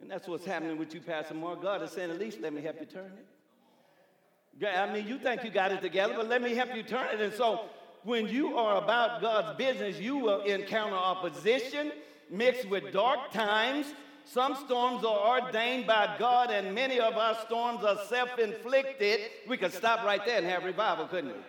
And 0.00 0.10
that's 0.10 0.26
what's 0.28 0.44
happening 0.44 0.78
with 0.78 0.94
you, 0.94 1.00
Pastor 1.00 1.34
Mark. 1.34 1.62
God 1.62 1.82
is 1.82 1.90
saying, 1.90 2.10
at 2.10 2.18
least 2.18 2.40
let 2.40 2.52
me 2.52 2.62
help 2.62 2.76
you 2.80 2.86
turn 2.86 3.12
it. 3.18 3.26
I 4.60 4.92
mean, 4.92 5.06
you 5.06 5.18
think 5.18 5.44
you 5.44 5.50
got 5.50 5.72
it 5.72 5.80
together, 5.80 6.14
but 6.16 6.28
let 6.28 6.42
me 6.42 6.54
help 6.54 6.74
you 6.74 6.82
turn 6.82 7.08
it. 7.14 7.20
And 7.20 7.32
so, 7.32 7.66
when 8.04 8.28
you 8.28 8.58
are 8.58 8.82
about 8.82 9.20
God's 9.20 9.56
business, 9.56 9.98
you 9.98 10.16
will 10.16 10.42
encounter 10.42 10.96
opposition 10.96 11.92
mixed 12.30 12.68
with 12.68 12.92
dark 12.92 13.32
times. 13.32 13.86
Some 14.24 14.54
storms 14.56 15.04
are 15.04 15.40
ordained 15.40 15.86
by 15.86 16.16
God, 16.18 16.50
and 16.50 16.74
many 16.74 17.00
of 17.00 17.14
our 17.14 17.36
storms 17.46 17.84
are 17.84 17.98
self 18.08 18.38
inflicted. 18.38 19.20
We 19.48 19.56
could 19.56 19.72
stop 19.72 20.04
right 20.04 20.24
there 20.24 20.38
and 20.38 20.46
have 20.46 20.64
revival, 20.64 21.06
couldn't 21.06 21.32
we? 21.32 21.42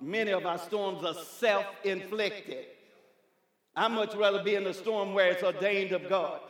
Many 0.00 0.32
of 0.32 0.44
our 0.44 0.58
storms 0.58 1.04
are 1.04 1.14
self 1.14 1.66
inflicted. 1.84 2.66
I'd 3.74 3.92
much 3.92 4.14
rather 4.14 4.42
be 4.42 4.54
in 4.54 4.66
a 4.66 4.74
storm 4.74 5.14
where 5.14 5.30
it's 5.32 5.42
ordained 5.42 5.92
of 5.92 6.08
God. 6.08 6.40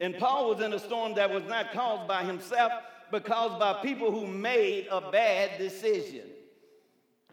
And 0.00 0.16
Paul 0.18 0.50
was 0.50 0.60
in 0.60 0.72
a 0.72 0.78
storm 0.78 1.14
that 1.14 1.30
was 1.30 1.44
not 1.44 1.72
caused 1.72 2.08
by 2.08 2.24
himself, 2.24 2.72
but 3.10 3.24
caused 3.24 3.58
by 3.58 3.74
people 3.82 4.10
who 4.10 4.26
made 4.26 4.88
a 4.90 5.10
bad 5.10 5.58
decision. 5.58 6.26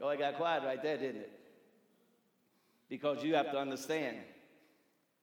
Oh, 0.02 0.08
I 0.08 0.16
got 0.16 0.36
quiet 0.36 0.64
right 0.64 0.82
there, 0.82 0.98
didn't 0.98 1.22
it? 1.22 1.40
Because 2.90 3.24
you 3.24 3.36
have 3.36 3.52
to 3.52 3.58
understand 3.58 4.18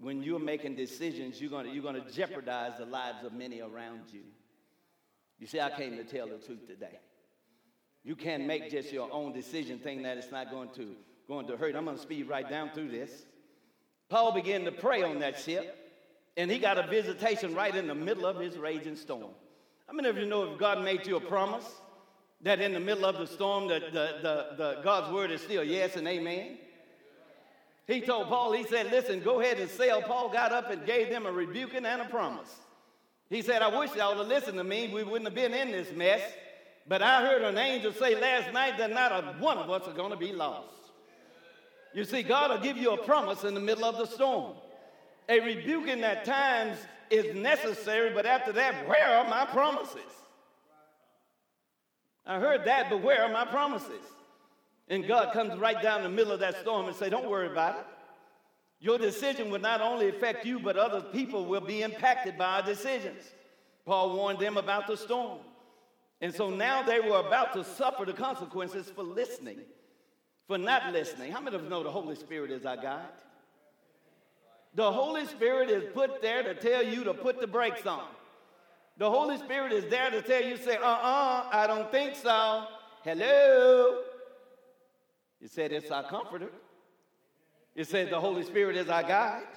when 0.01 0.23
you're 0.23 0.39
making 0.39 0.77
decisions, 0.77 1.41
you're 1.41 1.51
gonna, 1.51 1.71
you're 1.71 1.83
gonna 1.83 2.09
jeopardize 2.11 2.79
the 2.79 2.87
lives 2.87 3.25
of 3.25 3.33
many 3.33 3.61
around 3.61 4.03
you. 4.13 4.23
You 5.39 5.47
see, 5.47 5.61
I 5.61 5.71
came 5.71 5.97
to 5.97 6.05
tell 6.05 6.29
the 6.29 6.39
truth 6.39 6.67
today. 6.67 6.99
You 8.05 8.17
can't 8.17 8.47
make 8.47 8.71
just 8.71 8.93
your 8.93 9.13
own 9.13 9.33
decision 9.33 9.79
thinking 9.79 10.05
that 10.05 10.17
it's 10.17 10.31
not 10.31 10.51
going 10.51 10.71
to, 10.77 10.95
going 11.27 11.47
to 11.49 11.57
hurt. 11.57 11.75
I'm 11.75 11.87
to 11.87 11.99
speed 11.99 12.29
right 12.29 12.49
down 12.49 12.71
through 12.71 12.89
this. 12.89 13.27
Paul 14.09 14.33
began 14.33 14.65
to 14.65 14.73
pray 14.73 15.03
on 15.03 15.19
that 15.19 15.39
ship, 15.39 15.77
and 16.37 16.51
he 16.51 16.59
got 16.59 16.79
a 16.79 16.87
visitation 16.87 17.55
right 17.55 17.75
in 17.75 17.87
the 17.87 17.95
middle 17.95 18.25
of 18.25 18.39
his 18.39 18.57
raging 18.57 18.97
storm. 18.97 19.33
How 19.89 19.95
many 19.95 20.11
of 20.11 20.19
you 20.19 20.27
know 20.27 20.53
if 20.53 20.59
God 20.59 20.85
made 20.85 21.07
you 21.07 21.17
a 21.17 21.21
promise 21.21 21.65
that 22.43 22.61
in 22.61 22.75
the 22.75 22.81
middle 22.81 23.07
of 23.07 23.17
the 23.17 23.27
storm, 23.27 23.69
that 23.69 23.91
the, 23.91 24.19
the, 24.21 24.57
the, 24.57 24.81
God's 24.85 25.11
word 25.11 25.31
is 25.31 25.41
still 25.41 25.65
yes 25.65 25.97
and 25.97 26.07
amen? 26.07 26.59
He 27.87 28.03
told 28.03 28.29
Paul, 28.29 28.53
he 28.53 28.65
said, 28.65 28.91
listen, 28.91 29.21
go 29.21 29.41
ahead 29.41 29.59
and 29.59 29.71
sail. 29.71 30.03
Paul 30.03 30.29
got 30.29 30.53
up 30.53 30.71
and 30.71 30.85
gave 30.85 31.09
them 31.09 31.25
a 31.25 31.33
rebuking 31.33 31.87
and 31.87 32.03
a 32.03 32.05
promise. 32.05 32.55
He 33.31 33.41
said, 33.41 33.63
I 33.63 33.79
wish 33.79 33.95
y'all 33.95 34.15
would 34.19 34.29
listened 34.29 34.59
to 34.59 34.65
me. 34.65 34.93
We 34.93 35.05
wouldn't 35.05 35.25
have 35.25 35.35
been 35.35 35.55
in 35.55 35.73
this 35.73 35.91
mess. 35.93 36.21
But 36.87 37.01
I 37.01 37.27
heard 37.27 37.41
an 37.41 37.57
angel 37.57 37.95
say 37.95 38.15
last 38.21 38.53
night 38.53 38.77
that 38.77 38.91
not 38.91 39.13
a 39.13 39.37
one 39.39 39.57
of 39.57 39.71
us 39.71 39.89
are 39.89 39.95
going 39.95 40.11
to 40.11 40.19
be 40.19 40.33
lost. 40.33 40.69
You 41.95 42.05
see, 42.05 42.23
God 42.23 42.51
will 42.51 42.59
give 42.59 42.77
you 42.77 42.91
a 42.93 42.99
promise 42.99 43.43
in 43.45 43.55
the 43.55 43.61
middle 43.61 43.87
of 43.87 43.97
the 43.97 44.07
storm. 44.07 44.53
A 45.31 45.41
rebuking 45.41 46.05
at 46.05 46.27
times 46.27 46.77
is 47.11 47.35
necessary, 47.35 48.11
but 48.15 48.27
after 48.27 48.53
that, 48.53 48.89
where 48.89 49.07
are 49.07 49.29
my 49.29 49.45
promises? 49.47 50.01
I 52.27 52.39
heard 52.39 52.65
that, 52.67 52.91
but 52.91 53.03
where 53.03 53.25
are 53.25 53.33
my 53.33 53.47
promises? 53.47 54.03
And 54.89 55.07
God 55.07 55.33
comes 55.33 55.59
right 55.59 55.81
down 55.83 56.03
the 56.03 56.09
middle 56.09 56.33
of 56.33 56.41
that 56.41 56.61
storm 56.61 56.87
and 56.87 56.97
say, 56.97 57.11
Don't 57.11 57.29
worry 57.29 57.47
about 57.47 57.79
it. 57.79 57.87
Your 58.81 58.99
decision 58.99 59.51
will 59.51 59.61
not 59.61 59.81
only 59.81 60.09
affect 60.09 60.47
you, 60.47 60.61
but 60.61 60.77
other 60.77 61.01
people 61.01 61.47
will 61.47 61.61
be 61.61 61.83
impacted 61.83 62.39
by 62.39 62.57
our 62.57 62.63
decisions. 62.63 63.23
Paul 63.85 64.15
warned 64.15 64.39
them 64.39 64.57
about 64.57 64.87
the 64.87 64.97
storm. 64.97 65.39
And 66.21 66.35
so 66.35 66.51
now 66.51 66.83
they 66.83 67.01
were 67.01 67.21
about 67.21 67.53
to 67.55 67.65
suffer 67.65 68.05
the 68.05 68.13
consequences 68.13 68.91
for 68.91 69.03
listening, 69.03 69.59
for 70.47 70.59
not 70.59 70.93
listening. 70.93 71.33
How 71.33 71.41
many 71.41 71.57
of 71.57 71.63
us 71.63 71.71
know 71.71 71.83
the 71.83 71.91
Holy 71.91 72.15
Spirit 72.15 72.51
is 72.51 72.67
our 72.67 72.77
guide? 72.77 73.07
The 74.79 74.93
Holy 74.93 75.27
Spirit 75.27 75.71
is 75.71 75.83
put 75.93 76.23
there 76.23 76.45
to 76.45 76.55
tell 76.55 76.85
you 76.85 77.03
to 77.03 77.13
put 77.13 77.41
the 77.41 77.49
brakes 77.49 77.85
on. 77.85 78.05
The 78.97 79.11
Holy 79.11 79.37
Spirit 79.37 79.73
is 79.73 79.91
there 79.91 80.09
to 80.09 80.23
tell 80.23 80.41
you, 80.41 80.57
say, 80.57 80.77
uh 80.77 80.87
uh 80.87 81.49
I 81.51 81.67
don't 81.67 81.91
think 81.91 82.15
so. 82.15 82.65
Hello. 83.03 84.03
You 85.41 85.49
said 85.49 85.73
it's 85.73 85.91
our 85.91 86.05
comforter. 86.05 86.51
It 87.75 87.89
said 87.89 88.11
the 88.11 88.21
Holy 88.21 88.45
Spirit 88.45 88.77
is 88.77 88.89
our 88.89 89.03
guide. 89.03 89.49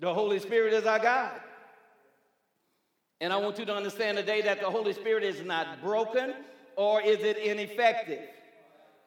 The 0.00 0.12
Holy 0.12 0.40
Spirit 0.40 0.72
is 0.72 0.84
our 0.84 0.98
guide. 0.98 1.40
And 3.20 3.32
I 3.32 3.36
want 3.36 3.56
you 3.60 3.66
to 3.66 3.74
understand 3.76 4.18
today 4.18 4.42
that 4.42 4.58
the 4.60 4.68
Holy 4.68 4.94
Spirit 4.94 5.22
is 5.22 5.44
not 5.44 5.80
broken 5.80 6.34
or 6.74 7.00
is 7.02 7.20
it 7.20 7.38
ineffective. 7.38 8.24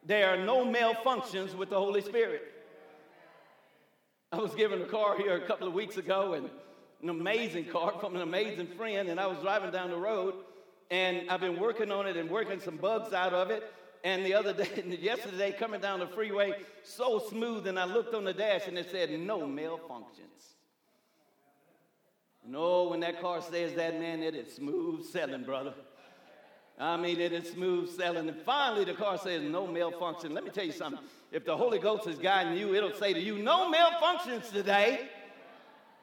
There 0.05 0.29
are 0.29 0.37
no 0.37 0.65
malfunctions 0.65 1.53
with 1.53 1.69
the 1.69 1.77
Holy 1.77 2.01
Spirit. 2.01 2.50
I 4.33 4.37
was 4.37 4.55
given 4.55 4.81
a 4.81 4.85
car 4.85 5.17
here 5.17 5.35
a 5.35 5.45
couple 5.45 5.67
of 5.67 5.73
weeks 5.73 5.97
ago, 5.97 6.33
and 6.33 6.49
an 7.03 7.09
amazing 7.09 7.65
car 7.65 7.93
from 7.99 8.15
an 8.15 8.21
amazing 8.21 8.67
friend, 8.77 9.09
and 9.09 9.19
I 9.19 9.27
was 9.27 9.37
driving 9.39 9.71
down 9.71 9.89
the 9.89 9.97
road, 9.97 10.35
and 10.89 11.29
I've 11.29 11.41
been 11.41 11.59
working 11.59 11.91
on 11.91 12.07
it 12.07 12.15
and 12.15 12.29
working 12.29 12.61
some 12.61 12.77
bugs 12.77 13.11
out 13.11 13.33
of 13.33 13.49
it. 13.49 13.69
And 14.05 14.25
the 14.25 14.33
other 14.33 14.53
day, 14.63 14.97
yesterday, 15.01 15.51
coming 15.51 15.81
down 15.81 15.99
the 15.99 16.07
freeway, 16.07 16.53
so 16.83 17.19
smooth, 17.19 17.67
and 17.67 17.77
I 17.77 17.83
looked 17.83 18.13
on 18.13 18.23
the 18.23 18.33
dash 18.33 18.67
and 18.67 18.77
it 18.77 18.89
said 18.89 19.11
no 19.19 19.41
malfunctions. 19.41 20.53
No, 22.47 22.85
when 22.85 23.01
that 23.01 23.21
car 23.21 23.41
says 23.41 23.73
that, 23.73 23.99
man, 23.99 24.23
it 24.23 24.33
is 24.33 24.55
smooth 24.55 25.05
selling, 25.05 25.43
brother. 25.43 25.73
I 26.79 26.95
mean, 26.95 27.19
it 27.19 27.33
is 27.33 27.51
smooth 27.51 27.95
selling. 27.95 28.29
And 28.29 28.41
finally, 28.41 28.85
the 28.85 28.93
car 28.93 29.17
says 29.17 29.43
no 29.43 29.67
malfunction. 29.67 30.33
Let 30.33 30.45
me 30.45 30.49
tell 30.51 30.65
you 30.65 30.71
something. 30.71 31.03
If 31.31 31.45
the 31.45 31.55
Holy 31.55 31.79
Ghost 31.79 32.07
is 32.07 32.17
guiding 32.17 32.57
you, 32.57 32.75
it'll 32.75 32.93
say 32.93 33.13
to 33.13 33.19
you, 33.19 33.37
no 33.39 33.71
malfunctions 33.71 34.51
today. 34.51 35.07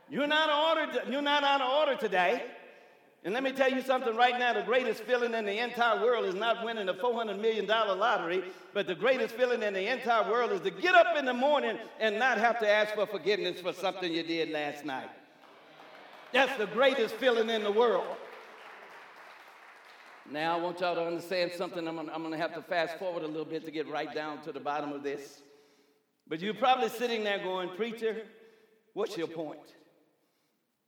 You're 0.09 0.27
not, 0.27 0.79
ordered, 0.79 1.03
you're 1.11 1.21
not 1.21 1.45
out 1.45 1.61
of 1.61 1.71
order 1.71 2.01
today. 2.01 2.43
And 3.25 3.35
let 3.35 3.43
me 3.43 3.53
tell 3.53 3.71
you 3.71 3.83
something 3.83 4.17
right 4.17 4.39
now 4.39 4.55
the 4.55 4.63
greatest 4.63 5.03
feeling 5.03 5.35
in 5.35 5.45
the 5.45 5.59
entire 5.59 6.01
world 6.03 6.25
is 6.25 6.35
not 6.35 6.65
winning 6.65 6.89
a 6.89 6.95
$400 6.95 7.39
million 7.39 7.67
lottery, 7.67 8.43
but 8.73 8.87
the 8.87 8.95
greatest 8.95 9.35
feeling 9.35 9.63
in 9.63 9.75
the 9.75 9.93
entire 9.93 10.31
world 10.31 10.53
is 10.53 10.61
to 10.63 10.71
get 10.71 10.95
up 10.95 11.17
in 11.17 11.27
the 11.27 11.35
morning 11.35 11.79
and 12.01 12.19
not 12.19 12.39
have 12.39 12.59
to 12.61 12.69
ask 12.69 12.95
for 12.95 13.07
forgiveness 13.07 13.61
for 13.61 13.73
something 13.75 14.11
you 14.11 14.23
did 14.23 14.51
last 14.51 14.85
night. 14.85 15.11
That's 16.33 16.57
the 16.59 16.67
greatest 16.67 17.17
feeling 17.17 17.51
in 17.51 17.65
the 17.65 17.73
world. 17.73 18.07
Now, 20.31 20.59
I 20.59 20.61
want 20.61 20.81
y'all 20.81 20.95
to 20.95 21.07
understand 21.07 21.53
something. 21.57 21.87
I'm 21.89 21.97
gonna, 21.97 22.13
I'm 22.13 22.23
gonna 22.23 22.37
have 22.37 22.55
to 22.55 22.63
fast 22.63 22.99
forward 22.99 23.23
a 23.23 23.27
little 23.27 23.47
bit 23.47 23.65
to 23.65 23.71
get 23.71 23.89
right 23.89 24.15
down 24.15 24.43
to 24.43 24.53
the 24.53 24.61
bottom 24.61 24.93
of 24.93 25.03
this. 25.03 25.41
But 26.27 26.41
you're 26.41 26.55
probably 26.55 26.91
sitting 26.91 27.25
there 27.25 27.39
going, 27.39 27.71
Preacher, 27.71 28.23
what's 28.93 29.17
your 29.17 29.29
point? 29.29 29.75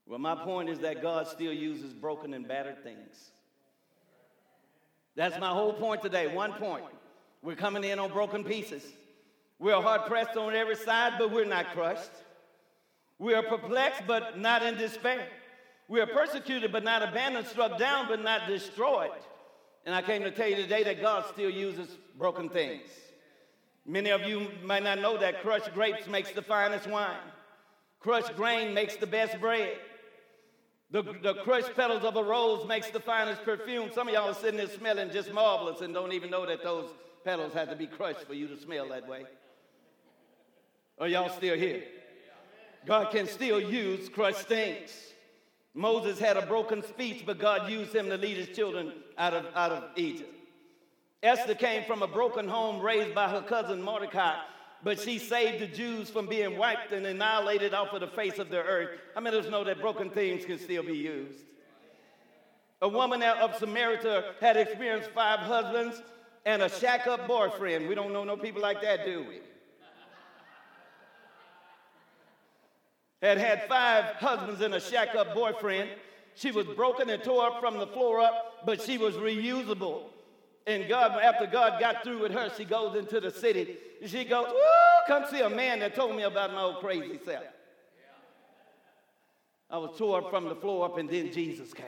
Well, 0.06 0.18
my 0.18 0.34
point 0.34 0.68
is 0.68 0.80
that 0.80 1.00
God 1.00 1.26
still 1.26 1.52
uses 1.52 1.94
broken 1.94 2.34
and 2.34 2.46
battered 2.46 2.82
things. 2.82 3.30
That's 5.16 5.38
my 5.38 5.50
whole 5.50 5.72
point 5.72 6.02
today. 6.02 6.26
One 6.26 6.52
point. 6.54 6.84
We're 7.42 7.56
coming 7.56 7.84
in 7.84 7.98
on 7.98 8.12
broken 8.12 8.44
pieces. 8.44 8.84
We're 9.58 9.80
hard 9.80 10.06
pressed 10.06 10.36
on 10.36 10.54
every 10.54 10.76
side, 10.76 11.14
but 11.18 11.30
we're 11.30 11.46
not 11.46 11.72
crushed. 11.72 12.10
We 13.18 13.34
are 13.34 13.42
perplexed, 13.42 14.02
but 14.06 14.38
not 14.38 14.62
in 14.62 14.76
despair. 14.76 15.26
We 15.90 16.00
are 16.00 16.06
persecuted, 16.06 16.70
but 16.70 16.84
not 16.84 17.02
abandoned, 17.02 17.48
struck 17.48 17.76
down, 17.76 18.06
but 18.06 18.22
not 18.22 18.46
destroyed. 18.46 19.10
And 19.84 19.92
I 19.92 20.02
came 20.02 20.22
to 20.22 20.30
tell 20.30 20.48
you 20.48 20.54
today 20.54 20.84
that 20.84 21.02
God 21.02 21.24
still 21.32 21.50
uses 21.50 21.98
broken 22.16 22.48
things. 22.48 22.88
Many 23.84 24.10
of 24.10 24.22
you 24.22 24.46
might 24.62 24.84
not 24.84 25.00
know 25.00 25.18
that 25.18 25.42
crushed 25.42 25.74
grapes 25.74 26.06
makes 26.06 26.30
the 26.30 26.42
finest 26.42 26.86
wine. 26.86 27.16
Crushed 27.98 28.36
grain 28.36 28.72
makes 28.72 28.94
the 28.94 29.06
best 29.08 29.40
bread. 29.40 29.78
The, 30.92 31.02
the 31.02 31.34
crushed 31.42 31.74
petals 31.74 32.04
of 32.04 32.14
a 32.14 32.22
rose 32.22 32.68
makes 32.68 32.90
the 32.90 33.00
finest 33.00 33.42
perfume. 33.42 33.90
Some 33.92 34.06
of 34.06 34.14
y'all 34.14 34.30
are 34.30 34.34
sitting 34.34 34.58
there 34.58 34.68
smelling 34.68 35.10
just 35.10 35.32
marvelous 35.32 35.80
and 35.80 35.92
don't 35.92 36.12
even 36.12 36.30
know 36.30 36.46
that 36.46 36.62
those 36.62 36.88
petals 37.24 37.52
had 37.52 37.68
to 37.68 37.74
be 37.74 37.88
crushed 37.88 38.28
for 38.28 38.34
you 38.34 38.46
to 38.46 38.56
smell 38.56 38.88
that 38.90 39.08
way. 39.08 39.24
Are 41.00 41.08
y'all 41.08 41.30
still 41.30 41.56
here? 41.56 41.82
God 42.86 43.10
can 43.10 43.26
still 43.26 43.60
use 43.60 44.08
crushed 44.08 44.46
things. 44.46 45.10
Moses 45.74 46.18
had 46.18 46.36
a 46.36 46.46
broken 46.46 46.82
speech, 46.82 47.24
but 47.24 47.38
God 47.38 47.70
used 47.70 47.94
him 47.94 48.08
to 48.08 48.16
lead 48.16 48.36
his 48.36 48.56
children 48.56 48.92
out 49.16 49.34
of, 49.34 49.46
out 49.54 49.72
of 49.72 49.84
Egypt. 49.96 50.34
Esther 51.22 51.54
came 51.54 51.84
from 51.84 52.02
a 52.02 52.08
broken 52.08 52.48
home 52.48 52.80
raised 52.80 53.14
by 53.14 53.28
her 53.28 53.42
cousin 53.42 53.82
Mordecai, 53.82 54.36
but 54.82 54.98
she 54.98 55.18
saved 55.18 55.62
the 55.62 55.66
Jews 55.66 56.08
from 56.08 56.26
being 56.26 56.56
wiped 56.56 56.92
and 56.92 57.06
annihilated 57.06 57.74
off 57.74 57.92
of 57.92 58.00
the 58.00 58.06
face 58.08 58.38
of 58.38 58.48
the 58.48 58.62
earth. 58.62 58.98
How 59.14 59.20
many 59.20 59.36
of 59.36 59.44
us 59.44 59.50
know 59.50 59.62
that 59.64 59.80
broken 59.80 60.10
things 60.10 60.44
can 60.44 60.58
still 60.58 60.82
be 60.82 60.96
used? 60.96 61.38
A 62.82 62.88
woman 62.88 63.22
of 63.22 63.56
Samaria 63.56 64.32
had 64.40 64.56
experienced 64.56 65.10
five 65.10 65.40
husbands 65.40 66.02
and 66.46 66.62
a 66.62 66.68
shack 66.68 67.06
up 67.06 67.28
boyfriend. 67.28 67.86
We 67.86 67.94
don't 67.94 68.12
know 68.12 68.24
no 68.24 68.38
people 68.38 68.62
like 68.62 68.80
that, 68.80 69.04
do 69.04 69.26
we? 69.28 69.40
Had 73.22 73.38
had 73.38 73.68
five 73.68 74.16
husbands 74.16 74.60
and 74.60 74.74
a 74.74 74.80
shack 74.80 75.14
up 75.14 75.34
boyfriend. 75.34 75.90
She 76.34 76.50
was 76.50 76.66
broken 76.66 77.10
and 77.10 77.22
tore 77.22 77.46
up 77.46 77.60
from 77.60 77.78
the 77.78 77.86
floor 77.86 78.20
up, 78.20 78.64
but 78.64 78.80
she 78.80 78.98
was 78.98 79.14
reusable. 79.16 80.04
And 80.66 80.88
God, 80.88 81.12
after 81.20 81.46
God 81.46 81.80
got 81.80 82.02
through 82.02 82.20
with 82.20 82.32
her, 82.32 82.50
she 82.56 82.64
goes 82.64 82.96
into 82.96 83.20
the 83.20 83.30
city. 83.30 83.76
She 84.06 84.24
goes, 84.24 84.46
Woo, 84.48 85.06
come 85.06 85.24
see 85.30 85.40
a 85.40 85.50
man 85.50 85.80
that 85.80 85.94
told 85.94 86.16
me 86.16 86.22
about 86.22 86.52
my 86.54 86.62
old 86.62 86.76
crazy 86.76 87.18
self. 87.24 87.44
I 89.68 89.78
was 89.78 89.96
tore 89.98 90.18
up 90.18 90.30
from 90.30 90.48
the 90.48 90.56
floor 90.56 90.86
up, 90.86 90.98
and 90.98 91.08
then 91.08 91.32
Jesus 91.32 91.72
came. 91.72 91.86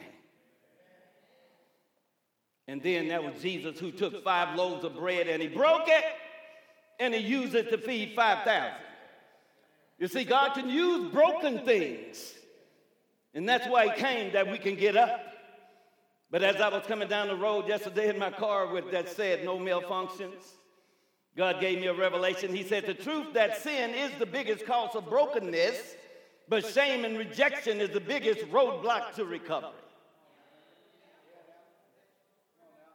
And 2.68 2.82
then 2.82 3.08
that 3.08 3.22
was 3.22 3.34
Jesus 3.42 3.78
who 3.78 3.90
took 3.90 4.22
five 4.22 4.56
loaves 4.56 4.84
of 4.84 4.96
bread 4.96 5.26
and 5.28 5.42
he 5.42 5.48
broke 5.48 5.88
it 5.88 6.04
and 7.00 7.12
he 7.12 7.20
used 7.20 7.54
it 7.54 7.70
to 7.70 7.78
feed 7.78 8.14
5,000. 8.14 8.72
You 10.02 10.08
see, 10.08 10.24
God 10.24 10.54
can 10.54 10.68
use 10.68 11.12
broken 11.12 11.60
things. 11.60 12.34
And 13.34 13.48
that's 13.48 13.68
why 13.68 13.86
He 13.86 14.00
came, 14.00 14.32
that 14.32 14.50
we 14.50 14.58
can 14.58 14.74
get 14.74 14.96
up. 14.96 15.20
But 16.28 16.42
as 16.42 16.56
I 16.56 16.70
was 16.70 16.84
coming 16.88 17.06
down 17.06 17.28
the 17.28 17.36
road 17.36 17.68
yesterday 17.68 18.08
in 18.08 18.18
my 18.18 18.32
car 18.32 18.66
with 18.66 18.90
that 18.90 19.08
said 19.08 19.44
no 19.44 19.60
malfunctions, 19.60 20.42
God 21.36 21.60
gave 21.60 21.78
me 21.78 21.86
a 21.86 21.94
revelation. 21.94 22.52
He 22.52 22.64
said, 22.64 22.84
The 22.84 22.94
truth 22.94 23.32
that 23.34 23.62
sin 23.62 23.90
is 23.94 24.10
the 24.18 24.26
biggest 24.26 24.66
cause 24.66 24.96
of 24.96 25.08
brokenness 25.08 25.94
But 26.48 26.66
shame 26.66 27.04
and 27.04 27.16
rejection 27.16 27.80
is 27.80 27.90
the 27.90 28.00
biggest 28.00 28.40
roadblock 28.46 29.14
to 29.14 29.24
recovery. 29.24 29.70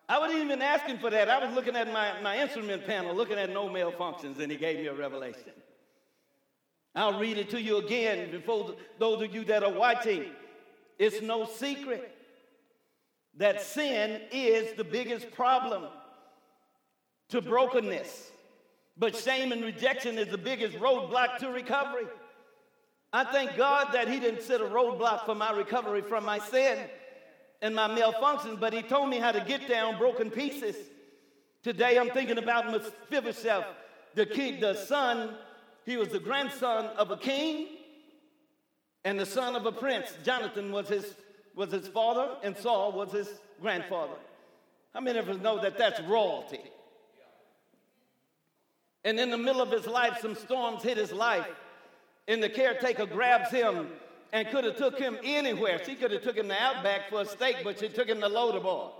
I 0.09 0.19
wasn't 0.19 0.43
even 0.43 0.61
asking 0.61 0.97
for 0.97 1.09
that. 1.09 1.29
I 1.29 1.45
was 1.45 1.55
looking 1.55 1.77
at 1.77 1.89
my, 1.89 2.21
my 2.21 2.37
instrument 2.37 2.85
panel, 2.85 3.15
looking 3.15 3.37
at 3.37 3.49
no 3.49 3.69
malfunctions, 3.69 4.39
and 4.39 4.51
he 4.51 4.57
gave 4.57 4.79
me 4.79 4.87
a 4.87 4.93
revelation. 4.93 5.53
I'll 6.97 7.19
read 7.19 7.37
it 7.37 7.51
to 7.51 7.61
you 7.61 7.77
again 7.77 8.31
before 8.31 8.73
those 8.97 9.21
of 9.21 9.33
you 9.33 9.45
that 9.45 9.63
are 9.63 9.71
watching. 9.71 10.25
It's 10.97 11.21
no 11.21 11.45
secret 11.45 12.11
that 13.37 13.61
sin 13.61 14.21
is 14.31 14.75
the 14.75 14.83
biggest 14.83 15.31
problem 15.31 15.83
to 17.29 17.39
brokenness. 17.39 18.31
But 18.97 19.15
shame 19.15 19.51
and 19.51 19.63
rejection 19.63 20.17
is 20.17 20.29
the 20.29 20.39
biggest 20.39 20.75
roadblock 20.77 21.37
to 21.37 21.51
recovery. 21.51 22.07
I 23.13 23.25
thank 23.25 23.55
God 23.55 23.89
that 23.93 24.07
He 24.07 24.19
didn't 24.19 24.41
set 24.41 24.59
a 24.59 24.65
roadblock 24.65 25.25
for 25.27 25.35
my 25.35 25.51
recovery 25.51 26.01
from 26.01 26.25
my 26.25 26.39
sin 26.39 26.79
and 27.61 27.75
my 27.75 27.87
malfunctions, 27.87 28.59
but 28.59 28.73
He 28.73 28.81
told 28.81 29.09
me 29.09 29.19
how 29.19 29.31
to 29.31 29.39
get 29.41 29.67
down 29.67 29.99
broken 29.99 30.31
pieces. 30.31 30.75
Today 31.61 31.99
I'm 31.99 32.09
thinking 32.09 32.39
about 32.39 32.71
Mephibosheth, 32.71 33.65
the 34.15 34.25
king, 34.25 34.59
the 34.59 34.73
son. 34.73 35.35
He 35.87 35.95
was 35.95 36.09
the 36.09 36.19
grandson 36.19 36.87
of 36.97 37.11
a 37.11 37.17
king 37.17 37.67
and 39.05 39.17
the 39.17 39.25
son 39.25 39.55
of 39.55 39.65
a 39.65 39.71
prince. 39.71 40.13
Jonathan 40.25 40.69
was 40.73 40.89
his, 40.89 41.15
was 41.55 41.71
his 41.71 41.87
father, 41.87 42.35
and 42.43 42.57
Saul 42.57 42.91
was 42.91 43.13
his 43.13 43.29
grandfather. 43.61 44.17
How 44.93 44.99
many 44.99 45.17
of 45.17 45.29
us 45.29 45.37
know 45.37 45.61
that 45.61 45.77
that's 45.77 46.01
royalty? 46.01 46.59
And 49.05 49.17
in 49.17 49.31
the 49.31 49.37
middle 49.37 49.61
of 49.61 49.71
his 49.71 49.87
life, 49.87 50.17
some 50.21 50.35
storms 50.35 50.83
hit 50.83 50.97
his 50.97 51.13
life. 51.13 51.47
And 52.27 52.43
the 52.43 52.49
caretaker 52.49 53.05
grabs 53.05 53.49
him 53.49 53.87
and 54.33 54.45
could 54.49 54.65
have 54.65 54.75
took 54.75 54.99
him 54.99 55.17
anywhere. 55.23 55.79
She 55.85 55.95
could 55.95 56.11
have 56.11 56.21
took 56.21 56.35
him 56.35 56.49
to 56.49 56.61
Outback 56.61 57.09
for 57.09 57.21
a 57.21 57.25
steak, 57.25 57.59
but 57.63 57.79
she 57.79 57.87
took 57.87 58.09
him 58.09 58.19
to 58.19 58.27
Lodabar. 58.27 58.91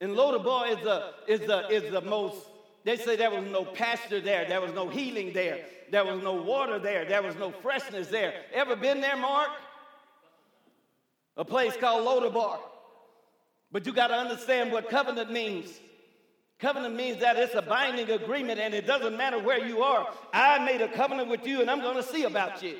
And 0.00 0.16
Lodabar 0.16 0.76
is 0.76 0.82
the, 0.82 1.12
is 1.28 1.40
the, 1.46 1.68
is 1.68 1.92
the 1.92 2.00
most, 2.00 2.48
they 2.84 2.96
say 2.96 3.16
there 3.16 3.30
was 3.30 3.44
no 3.50 3.64
pasture 3.64 4.20
there, 4.20 4.46
there 4.48 4.60
was 4.60 4.72
no 4.72 4.88
healing 4.88 5.32
there, 5.32 5.64
there 5.90 6.04
was 6.04 6.22
no 6.22 6.34
water 6.34 6.78
there, 6.78 7.04
there 7.04 7.22
was 7.22 7.36
no 7.36 7.50
freshness 7.50 8.08
there. 8.08 8.34
Ever 8.52 8.76
been 8.76 9.00
there, 9.00 9.16
Mark? 9.16 9.50
A 11.36 11.44
place 11.44 11.76
called 11.76 12.06
Lodabar. 12.06 12.58
But 13.70 13.86
you 13.86 13.92
got 13.92 14.08
to 14.08 14.14
understand 14.14 14.70
what 14.70 14.90
covenant 14.90 15.32
means. 15.32 15.70
Covenant 16.58 16.94
means 16.94 17.20
that 17.20 17.36
it's 17.36 17.54
a 17.54 17.62
binding 17.62 18.10
agreement 18.10 18.60
and 18.60 18.74
it 18.74 18.86
doesn't 18.86 19.16
matter 19.16 19.38
where 19.38 19.66
you 19.66 19.82
are. 19.82 20.06
I 20.32 20.64
made 20.64 20.80
a 20.80 20.88
covenant 20.88 21.28
with 21.28 21.46
you 21.46 21.60
and 21.60 21.70
I'm 21.70 21.80
going 21.80 21.96
to 21.96 22.02
see 22.02 22.24
about 22.24 22.62
you. 22.62 22.76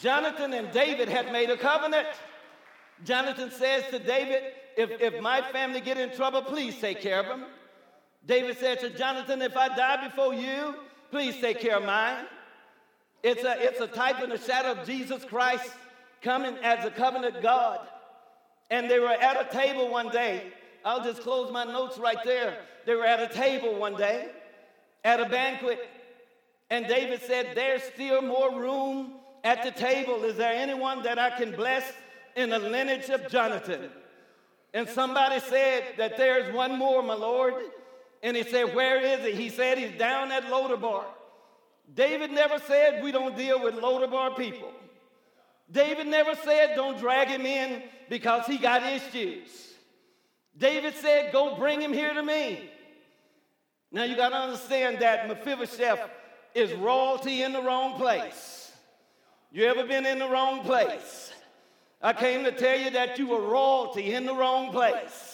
Jonathan 0.00 0.54
and 0.54 0.70
David 0.72 1.08
had 1.08 1.32
made 1.32 1.50
a 1.50 1.56
covenant. 1.56 2.06
Jonathan 3.04 3.50
says 3.50 3.84
to 3.90 3.98
David, 3.98 4.42
if, 4.76 4.90
if 5.00 5.20
my 5.20 5.42
family 5.52 5.80
get 5.80 5.98
in 5.98 6.14
trouble, 6.14 6.42
please 6.42 6.78
take 6.78 7.00
care 7.00 7.20
of 7.20 7.26
them. 7.26 7.44
David 8.26 8.58
said 8.58 8.80
to 8.80 8.90
Jonathan, 8.90 9.42
if 9.42 9.56
I 9.56 9.68
die 9.74 10.08
before 10.08 10.34
you, 10.34 10.74
please 11.10 11.36
take 11.40 11.60
care 11.60 11.76
of 11.76 11.84
mine. 11.84 12.26
It's 13.22 13.44
a, 13.44 13.56
it's 13.60 13.80
a 13.80 13.86
type 13.86 14.20
and 14.20 14.32
a 14.32 14.38
shadow 14.38 14.72
of 14.72 14.86
Jesus 14.86 15.24
Christ 15.24 15.70
coming 16.22 16.56
as 16.62 16.84
a 16.84 16.90
covenant 16.90 17.42
God. 17.42 17.80
And 18.70 18.90
they 18.90 18.98
were 18.98 19.08
at 19.08 19.40
a 19.40 19.52
table 19.52 19.90
one 19.90 20.10
day 20.10 20.52
I'll 20.84 21.04
just 21.04 21.22
close 21.22 21.52
my 21.52 21.64
notes 21.64 21.98
right 21.98 22.22
there. 22.24 22.58
They 22.86 22.94
were 22.94 23.04
at 23.04 23.20
a 23.20 23.32
table 23.32 23.78
one 23.78 23.96
day 23.96 24.28
at 25.04 25.20
a 25.20 25.28
banquet, 25.28 25.78
and 26.70 26.86
David 26.86 27.20
said, 27.22 27.54
There's 27.54 27.82
still 27.82 28.22
more 28.22 28.58
room 28.58 29.14
at 29.44 29.62
the 29.62 29.70
table. 29.70 30.24
Is 30.24 30.36
there 30.36 30.52
anyone 30.52 31.02
that 31.02 31.18
I 31.18 31.30
can 31.30 31.54
bless 31.54 31.84
in 32.36 32.50
the 32.50 32.58
lineage 32.58 33.08
of 33.10 33.28
Jonathan? 33.28 33.90
And 34.72 34.88
somebody 34.88 35.40
said 35.40 35.94
that 35.98 36.16
there's 36.16 36.54
one 36.54 36.78
more, 36.78 37.02
my 37.02 37.14
Lord. 37.14 37.54
And 38.22 38.36
he 38.36 38.42
said, 38.42 38.74
Where 38.74 39.00
is 39.00 39.24
he? 39.24 39.32
He 39.32 39.48
said, 39.48 39.78
He's 39.78 39.98
down 39.98 40.30
at 40.32 40.44
Lodabar. 40.44 41.04
David 41.94 42.30
never 42.30 42.58
said, 42.58 43.02
We 43.02 43.12
don't 43.12 43.36
deal 43.36 43.62
with 43.62 43.74
Lodabar 43.74 44.36
people. 44.36 44.72
David 45.70 46.06
never 46.06 46.34
said, 46.34 46.74
Don't 46.74 46.98
drag 46.98 47.28
him 47.28 47.46
in 47.46 47.82
because 48.08 48.46
he 48.46 48.58
got 48.58 48.82
issues. 48.82 49.48
David 50.56 50.94
said, 50.94 51.32
Go 51.32 51.56
bring 51.56 51.80
him 51.80 51.92
here 51.92 52.12
to 52.12 52.22
me. 52.22 52.70
Now 53.92 54.04
you 54.04 54.14
got 54.14 54.30
to 54.30 54.36
understand 54.36 55.00
that 55.00 55.26
Mephibosheth 55.26 56.00
is 56.54 56.72
royalty 56.74 57.42
in 57.42 57.52
the 57.52 57.62
wrong 57.62 57.94
place. 57.98 58.72
You 59.50 59.64
ever 59.64 59.84
been 59.84 60.06
in 60.06 60.18
the 60.18 60.28
wrong 60.28 60.62
place? 60.62 61.32
I 62.00 62.12
came 62.12 62.44
to 62.44 62.52
tell 62.52 62.78
you 62.78 62.90
that 62.90 63.18
you 63.18 63.26
were 63.26 63.40
royalty 63.40 64.14
in 64.14 64.26
the 64.26 64.34
wrong 64.34 64.70
place. 64.70 65.29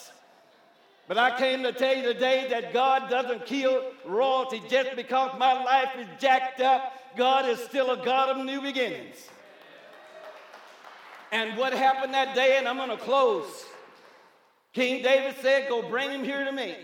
But 1.08 1.18
I 1.18 1.38
came 1.38 1.62
to 1.62 1.72
tell 1.72 1.96
you 1.96 2.02
today 2.02 2.48
that 2.50 2.72
God 2.72 3.08
doesn't 3.08 3.46
kill 3.46 3.82
royalty 4.04 4.60
just 4.68 4.96
because 4.96 5.38
my 5.38 5.52
life 5.62 5.90
is 5.98 6.06
jacked 6.20 6.60
up. 6.60 6.92
God 7.16 7.48
is 7.48 7.60
still 7.60 7.92
a 7.92 8.04
God 8.04 8.36
of 8.36 8.44
new 8.44 8.60
beginnings. 8.60 9.16
And 11.30 11.56
what 11.56 11.72
happened 11.72 12.14
that 12.14 12.34
day, 12.34 12.56
and 12.58 12.66
I'm 12.66 12.76
going 12.76 12.90
to 12.90 12.96
close. 12.96 13.64
King 14.72 15.02
David 15.02 15.36
said, 15.40 15.68
Go 15.68 15.88
bring 15.88 16.10
him 16.10 16.24
here 16.24 16.44
to 16.44 16.52
me. 16.52 16.76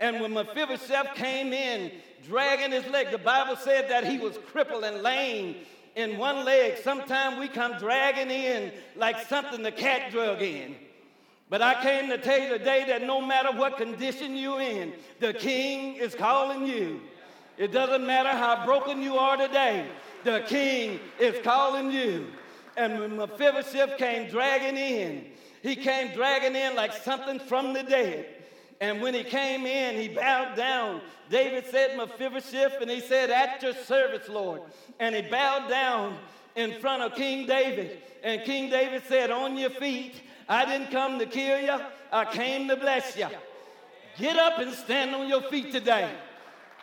And 0.00 0.20
when 0.20 0.32
Mephibosheth 0.32 1.14
came 1.14 1.52
in, 1.52 1.90
dragging 2.26 2.72
his 2.72 2.86
leg, 2.90 3.10
the 3.10 3.18
Bible 3.18 3.56
said 3.56 3.88
that 3.90 4.04
he 4.04 4.18
was 4.18 4.38
crippled 4.50 4.84
and 4.84 5.02
lame 5.02 5.56
in 5.94 6.18
one 6.18 6.44
leg. 6.44 6.78
Sometimes 6.82 7.38
we 7.38 7.48
come 7.48 7.78
dragging 7.78 8.30
in 8.30 8.72
like 8.96 9.26
something 9.26 9.62
the 9.62 9.72
cat 9.72 10.10
drug 10.10 10.42
in. 10.42 10.76
But 11.48 11.62
I 11.62 11.80
came 11.82 12.08
to 12.10 12.18
tell 12.18 12.40
you 12.40 12.48
today 12.48 12.84
that 12.88 13.02
no 13.02 13.20
matter 13.20 13.56
what 13.56 13.76
condition 13.76 14.34
you're 14.36 14.60
in, 14.60 14.92
the 15.20 15.32
king 15.32 15.94
is 15.94 16.14
calling 16.14 16.66
you. 16.66 17.00
It 17.56 17.72
doesn't 17.72 18.04
matter 18.04 18.30
how 18.30 18.64
broken 18.66 19.00
you 19.00 19.16
are 19.16 19.36
today, 19.36 19.86
the 20.24 20.44
king 20.46 21.00
is 21.18 21.36
calling 21.44 21.90
you. 21.90 22.26
And 22.76 22.98
when 22.98 23.16
Mephibosheth 23.16 23.96
came 23.96 24.28
dragging 24.28 24.76
in, 24.76 25.24
he 25.62 25.76
came 25.76 26.14
dragging 26.14 26.54
in 26.54 26.74
like 26.74 26.92
something 26.92 27.38
from 27.38 27.72
the 27.72 27.82
dead. 27.82 28.26
And 28.80 29.00
when 29.00 29.14
he 29.14 29.24
came 29.24 29.64
in, 29.64 29.96
he 29.96 30.08
bowed 30.08 30.54
down. 30.54 31.00
David 31.30 31.64
said, 31.70 31.96
Mephibosheth, 31.96 32.80
and 32.82 32.90
he 32.90 33.00
said, 33.00 33.30
At 33.30 33.62
your 33.62 33.72
service, 33.72 34.28
Lord. 34.28 34.60
And 35.00 35.14
he 35.14 35.22
bowed 35.22 35.68
down 35.70 36.18
in 36.56 36.80
front 36.80 37.02
of 37.02 37.14
King 37.14 37.46
David. 37.46 37.98
And 38.24 38.42
King 38.42 38.70
David 38.70 39.02
said, 39.08 39.30
On 39.30 39.56
your 39.56 39.70
feet. 39.70 40.14
I 40.48 40.64
didn't 40.64 40.90
come 40.90 41.18
to 41.18 41.26
kill 41.26 41.60
you, 41.60 41.78
I 42.12 42.24
came 42.24 42.68
to 42.68 42.76
bless 42.76 43.16
you. 43.16 43.26
Get 44.16 44.36
up 44.36 44.58
and 44.58 44.72
stand 44.72 45.14
on 45.14 45.28
your 45.28 45.42
feet 45.42 45.72
today. 45.72 46.10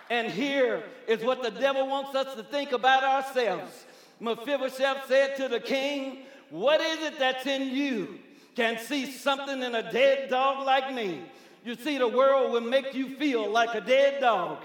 And 0.10 0.30
here 0.30 0.84
is 1.08 1.24
what 1.24 1.42
the 1.42 1.50
devil 1.50 1.88
wants 1.88 2.14
us 2.14 2.36
to 2.36 2.44
think 2.44 2.74
about 2.74 3.04
ourselves. 3.04 3.86
Mephibosheth 4.20 5.08
said 5.08 5.38
to 5.38 5.48
the 5.48 5.60
king, 5.60 6.20
What 6.50 6.82
is 6.82 7.04
it 7.04 7.20
that's 7.20 7.46
in 7.48 7.70
you 7.70 8.20
can 8.56 8.78
see 8.78 9.06
something 9.06 9.64
in 9.64 9.74
a 9.74 9.92
dead 9.92 10.30
dog 10.30 10.66
like 10.66 10.94
me. 10.94 11.22
You 11.66 11.76
see, 11.76 11.98
the 11.98 12.08
world 12.08 12.52
will 12.52 12.62
make 12.62 12.94
you 12.94 13.16
feel 13.16 13.50
like 13.50 13.74
a 13.74 13.82
dead 13.82 14.22
dog. 14.22 14.60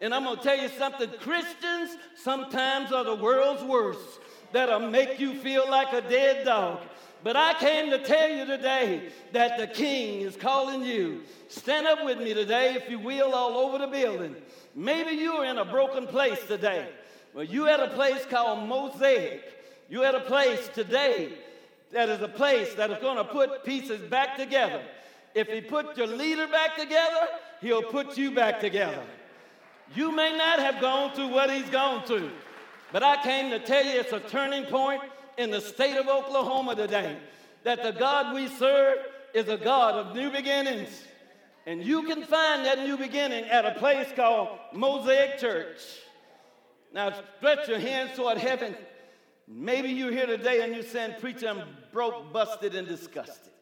And 0.00 0.12
I'm 0.12 0.24
going 0.24 0.36
to 0.36 0.42
tell 0.42 0.58
you 0.58 0.68
something 0.68 1.08
Christians 1.20 1.96
sometimes 2.16 2.92
are 2.92 3.04
the 3.04 3.14
world's 3.14 3.62
worst 3.62 4.20
that'll 4.52 4.90
make 4.90 5.18
you 5.18 5.34
feel 5.34 5.68
like 5.70 5.92
a 5.92 6.00
dead 6.02 6.44
dog. 6.44 6.80
But 7.24 7.36
I 7.36 7.54
came 7.54 7.90
to 7.90 7.98
tell 7.98 8.30
you 8.30 8.44
today 8.46 9.10
that 9.32 9.58
the 9.58 9.68
King 9.68 10.22
is 10.22 10.34
calling 10.36 10.82
you. 10.82 11.22
Stand 11.48 11.86
up 11.86 12.04
with 12.04 12.18
me 12.18 12.34
today, 12.34 12.74
if 12.74 12.90
you 12.90 12.98
will, 12.98 13.32
all 13.32 13.56
over 13.56 13.78
the 13.78 13.86
building. 13.86 14.34
Maybe 14.74 15.12
you're 15.12 15.44
in 15.44 15.58
a 15.58 15.64
broken 15.64 16.06
place 16.06 16.42
today. 16.46 16.88
Well, 17.32 17.44
you 17.44 17.68
at 17.68 17.80
a 17.80 17.88
place 17.88 18.26
called 18.28 18.68
Mosaic. 18.68 19.42
You 19.88 20.04
at 20.04 20.14
a 20.14 20.20
place 20.20 20.68
today 20.74 21.32
that 21.92 22.08
is 22.08 22.22
a 22.22 22.28
place 22.28 22.74
that 22.74 22.90
is 22.90 22.98
going 22.98 23.18
to 23.18 23.24
put 23.24 23.64
pieces 23.64 24.00
back 24.00 24.36
together. 24.36 24.82
If 25.34 25.48
he 25.48 25.60
put 25.60 25.96
your 25.96 26.06
leader 26.06 26.46
back 26.46 26.76
together, 26.76 27.28
he'll 27.60 27.82
put 27.82 28.18
you 28.18 28.32
back 28.32 28.60
together. 28.60 29.02
You 29.94 30.10
may 30.10 30.36
not 30.36 30.58
have 30.58 30.80
gone 30.80 31.14
through 31.14 31.28
what 31.28 31.50
he's 31.50 31.68
gone 31.68 32.04
through, 32.04 32.30
but 32.92 33.02
I 33.02 33.22
came 33.22 33.50
to 33.50 33.58
tell 33.58 33.84
you 33.84 34.00
it's 34.00 34.12
a 34.12 34.20
turning 34.20 34.64
point 34.64 35.02
in 35.38 35.50
the 35.50 35.60
state 35.60 35.96
of 35.96 36.08
Oklahoma 36.08 36.76
today. 36.76 37.16
That 37.64 37.82
the 37.82 37.92
God 37.92 38.34
we 38.34 38.48
serve 38.48 38.98
is 39.34 39.48
a 39.48 39.56
God 39.56 39.94
of 39.94 40.14
new 40.14 40.30
beginnings. 40.30 40.90
And 41.66 41.82
you 41.82 42.02
can 42.02 42.24
find 42.24 42.66
that 42.66 42.80
new 42.80 42.96
beginning 42.96 43.44
at 43.44 43.64
a 43.64 43.78
place 43.78 44.08
called 44.14 44.58
Mosaic 44.72 45.38
Church. 45.38 45.78
Now, 46.92 47.12
stretch 47.38 47.68
your 47.68 47.78
hands 47.78 48.16
toward 48.16 48.38
heaven 48.38 48.76
Maybe 49.48 49.90
you're 49.90 50.12
here 50.12 50.26
today 50.26 50.62
and 50.62 50.74
you're 50.74 50.84
saying, 50.84 51.16
Preacher, 51.20 51.48
I'm 51.48 51.62
broke, 51.92 52.32
busted, 52.32 52.74
and 52.74 52.86
disgusted. 52.86 53.52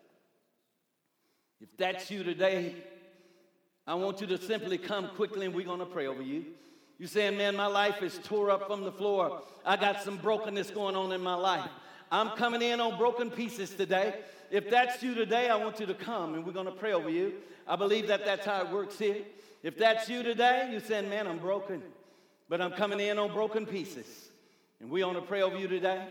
If 1.60 1.76
that's 1.76 2.10
you 2.10 2.22
today, 2.22 2.76
I 3.86 3.94
want 3.94 4.20
you 4.20 4.26
to 4.28 4.38
simply 4.38 4.78
come 4.78 5.08
quickly 5.16 5.46
and 5.46 5.54
we're 5.54 5.66
going 5.66 5.80
to 5.80 5.86
pray 5.86 6.06
over 6.06 6.22
you. 6.22 6.44
You 7.00 7.06
saying, 7.06 7.38
man, 7.38 7.56
my 7.56 7.64
life 7.64 8.02
is 8.02 8.20
tore 8.24 8.50
up 8.50 8.66
from 8.66 8.84
the 8.84 8.92
floor. 8.92 9.40
I 9.64 9.76
got 9.76 10.02
some 10.02 10.18
brokenness 10.18 10.70
going 10.70 10.94
on 10.94 11.12
in 11.12 11.22
my 11.22 11.34
life. 11.34 11.70
I'm 12.12 12.36
coming 12.36 12.60
in 12.60 12.78
on 12.78 12.98
broken 12.98 13.30
pieces 13.30 13.70
today. 13.70 14.16
If 14.50 14.68
that's 14.68 15.02
you 15.02 15.14
today, 15.14 15.48
I 15.48 15.56
want 15.56 15.80
you 15.80 15.86
to 15.86 15.94
come 15.94 16.34
and 16.34 16.44
we're 16.44 16.52
going 16.52 16.66
to 16.66 16.72
pray 16.72 16.92
over 16.92 17.08
you. 17.08 17.36
I 17.66 17.76
believe 17.76 18.08
that 18.08 18.26
that's 18.26 18.44
how 18.44 18.60
it 18.60 18.68
works 18.70 18.98
here. 18.98 19.16
If 19.62 19.78
that's 19.78 20.10
you 20.10 20.22
today, 20.22 20.68
you're 20.70 20.82
saying, 20.82 21.08
man, 21.08 21.26
I'm 21.26 21.38
broken, 21.38 21.82
but 22.50 22.60
I'm 22.60 22.72
coming 22.72 23.00
in 23.00 23.18
on 23.18 23.32
broken 23.32 23.64
pieces. 23.64 24.28
And 24.78 24.90
we 24.90 25.02
want 25.02 25.16
to 25.16 25.22
pray 25.22 25.40
over 25.40 25.56
you 25.56 25.68
today. 25.68 26.06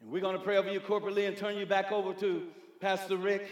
And 0.00 0.08
we're 0.08 0.22
going 0.22 0.38
to 0.38 0.44
pray 0.44 0.56
over 0.56 0.70
you 0.70 0.78
corporately 0.78 1.26
and 1.26 1.36
turn 1.36 1.56
you 1.56 1.66
back 1.66 1.90
over 1.90 2.14
to 2.14 2.46
Pastor 2.78 3.16
Rick. 3.16 3.50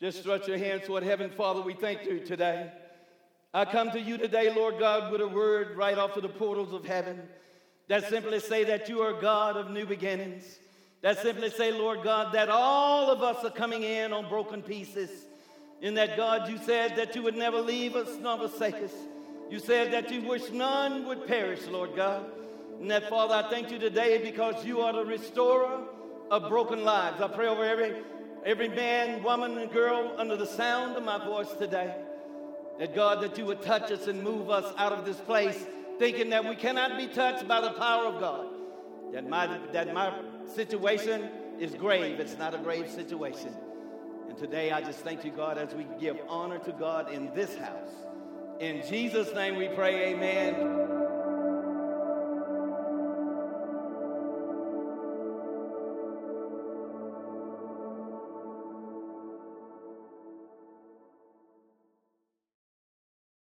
Just 0.00 0.22
stretch 0.22 0.48
your 0.48 0.58
hands 0.58 0.88
toward 0.88 1.04
heaven. 1.04 1.30
Father, 1.30 1.60
we 1.60 1.74
thank 1.74 2.04
you 2.04 2.18
today. 2.18 2.72
I 3.54 3.66
come 3.66 3.90
to 3.90 4.00
you 4.00 4.16
today, 4.16 4.50
Lord 4.54 4.78
God, 4.78 5.12
with 5.12 5.20
a 5.20 5.28
word 5.28 5.76
right 5.76 5.98
off 5.98 6.16
of 6.16 6.22
the 6.22 6.28
portals 6.30 6.72
of 6.72 6.86
heaven 6.86 7.20
that 7.86 8.08
simply 8.08 8.40
say 8.40 8.64
that 8.64 8.88
you 8.88 9.02
are 9.02 9.20
God 9.20 9.58
of 9.58 9.70
new 9.70 9.84
beginnings. 9.84 10.58
That 11.02 11.18
simply 11.18 11.50
say, 11.50 11.70
Lord 11.70 12.02
God, 12.02 12.32
that 12.32 12.48
all 12.48 13.10
of 13.10 13.22
us 13.22 13.44
are 13.44 13.50
coming 13.50 13.82
in 13.82 14.14
on 14.14 14.26
broken 14.30 14.62
pieces. 14.62 15.10
In 15.82 15.92
that, 15.94 16.16
God, 16.16 16.48
you 16.48 16.58
said 16.64 16.96
that 16.96 17.14
you 17.14 17.22
would 17.22 17.36
never 17.36 17.60
leave 17.60 17.94
us 17.94 18.16
nor 18.20 18.38
forsake 18.38 18.76
us. 18.76 18.92
You 19.50 19.58
said 19.58 19.92
that 19.92 20.10
you 20.10 20.22
wish 20.22 20.50
none 20.50 21.06
would 21.06 21.26
perish, 21.26 21.66
Lord 21.66 21.94
God. 21.94 22.24
And 22.80 22.90
that, 22.90 23.10
Father, 23.10 23.34
I 23.34 23.50
thank 23.50 23.70
you 23.70 23.78
today 23.78 24.22
because 24.22 24.64
you 24.64 24.80
are 24.80 24.94
the 24.94 25.04
restorer 25.04 25.82
of 26.30 26.48
broken 26.48 26.84
lives. 26.84 27.20
I 27.20 27.28
pray 27.28 27.48
over 27.48 27.64
every, 27.64 27.96
every 28.46 28.68
man, 28.68 29.22
woman, 29.22 29.58
and 29.58 29.70
girl 29.70 30.14
under 30.16 30.36
the 30.36 30.46
sound 30.46 30.96
of 30.96 31.04
my 31.04 31.22
voice 31.22 31.52
today. 31.58 31.94
That, 32.78 32.94
God, 32.94 33.22
that 33.22 33.38
you 33.38 33.44
would 33.46 33.62
touch 33.62 33.90
us 33.90 34.06
and 34.06 34.22
move 34.22 34.50
us 34.50 34.72
out 34.76 34.92
of 34.92 35.04
this 35.04 35.18
place 35.18 35.66
thinking 35.98 36.30
that 36.30 36.44
we 36.44 36.56
cannot 36.56 36.98
be 36.98 37.06
touched 37.06 37.46
by 37.46 37.60
the 37.60 37.70
power 37.70 38.06
of 38.06 38.18
God. 38.18 38.46
That 39.12 39.28
my, 39.28 39.58
that 39.72 39.92
my 39.92 40.12
situation 40.54 41.28
is 41.60 41.74
grave. 41.74 42.18
It's 42.18 42.38
not 42.38 42.54
a 42.54 42.58
grave 42.58 42.90
situation. 42.90 43.54
And 44.28 44.36
today 44.36 44.70
I 44.70 44.80
just 44.80 45.00
thank 45.00 45.24
you, 45.24 45.30
God, 45.30 45.58
as 45.58 45.74
we 45.74 45.86
give 46.00 46.16
honor 46.28 46.58
to 46.60 46.72
God 46.72 47.12
in 47.12 47.32
this 47.34 47.54
house. 47.56 47.90
In 48.58 48.82
Jesus' 48.88 49.34
name 49.34 49.56
we 49.56 49.68
pray, 49.68 50.14
amen. 50.14 51.01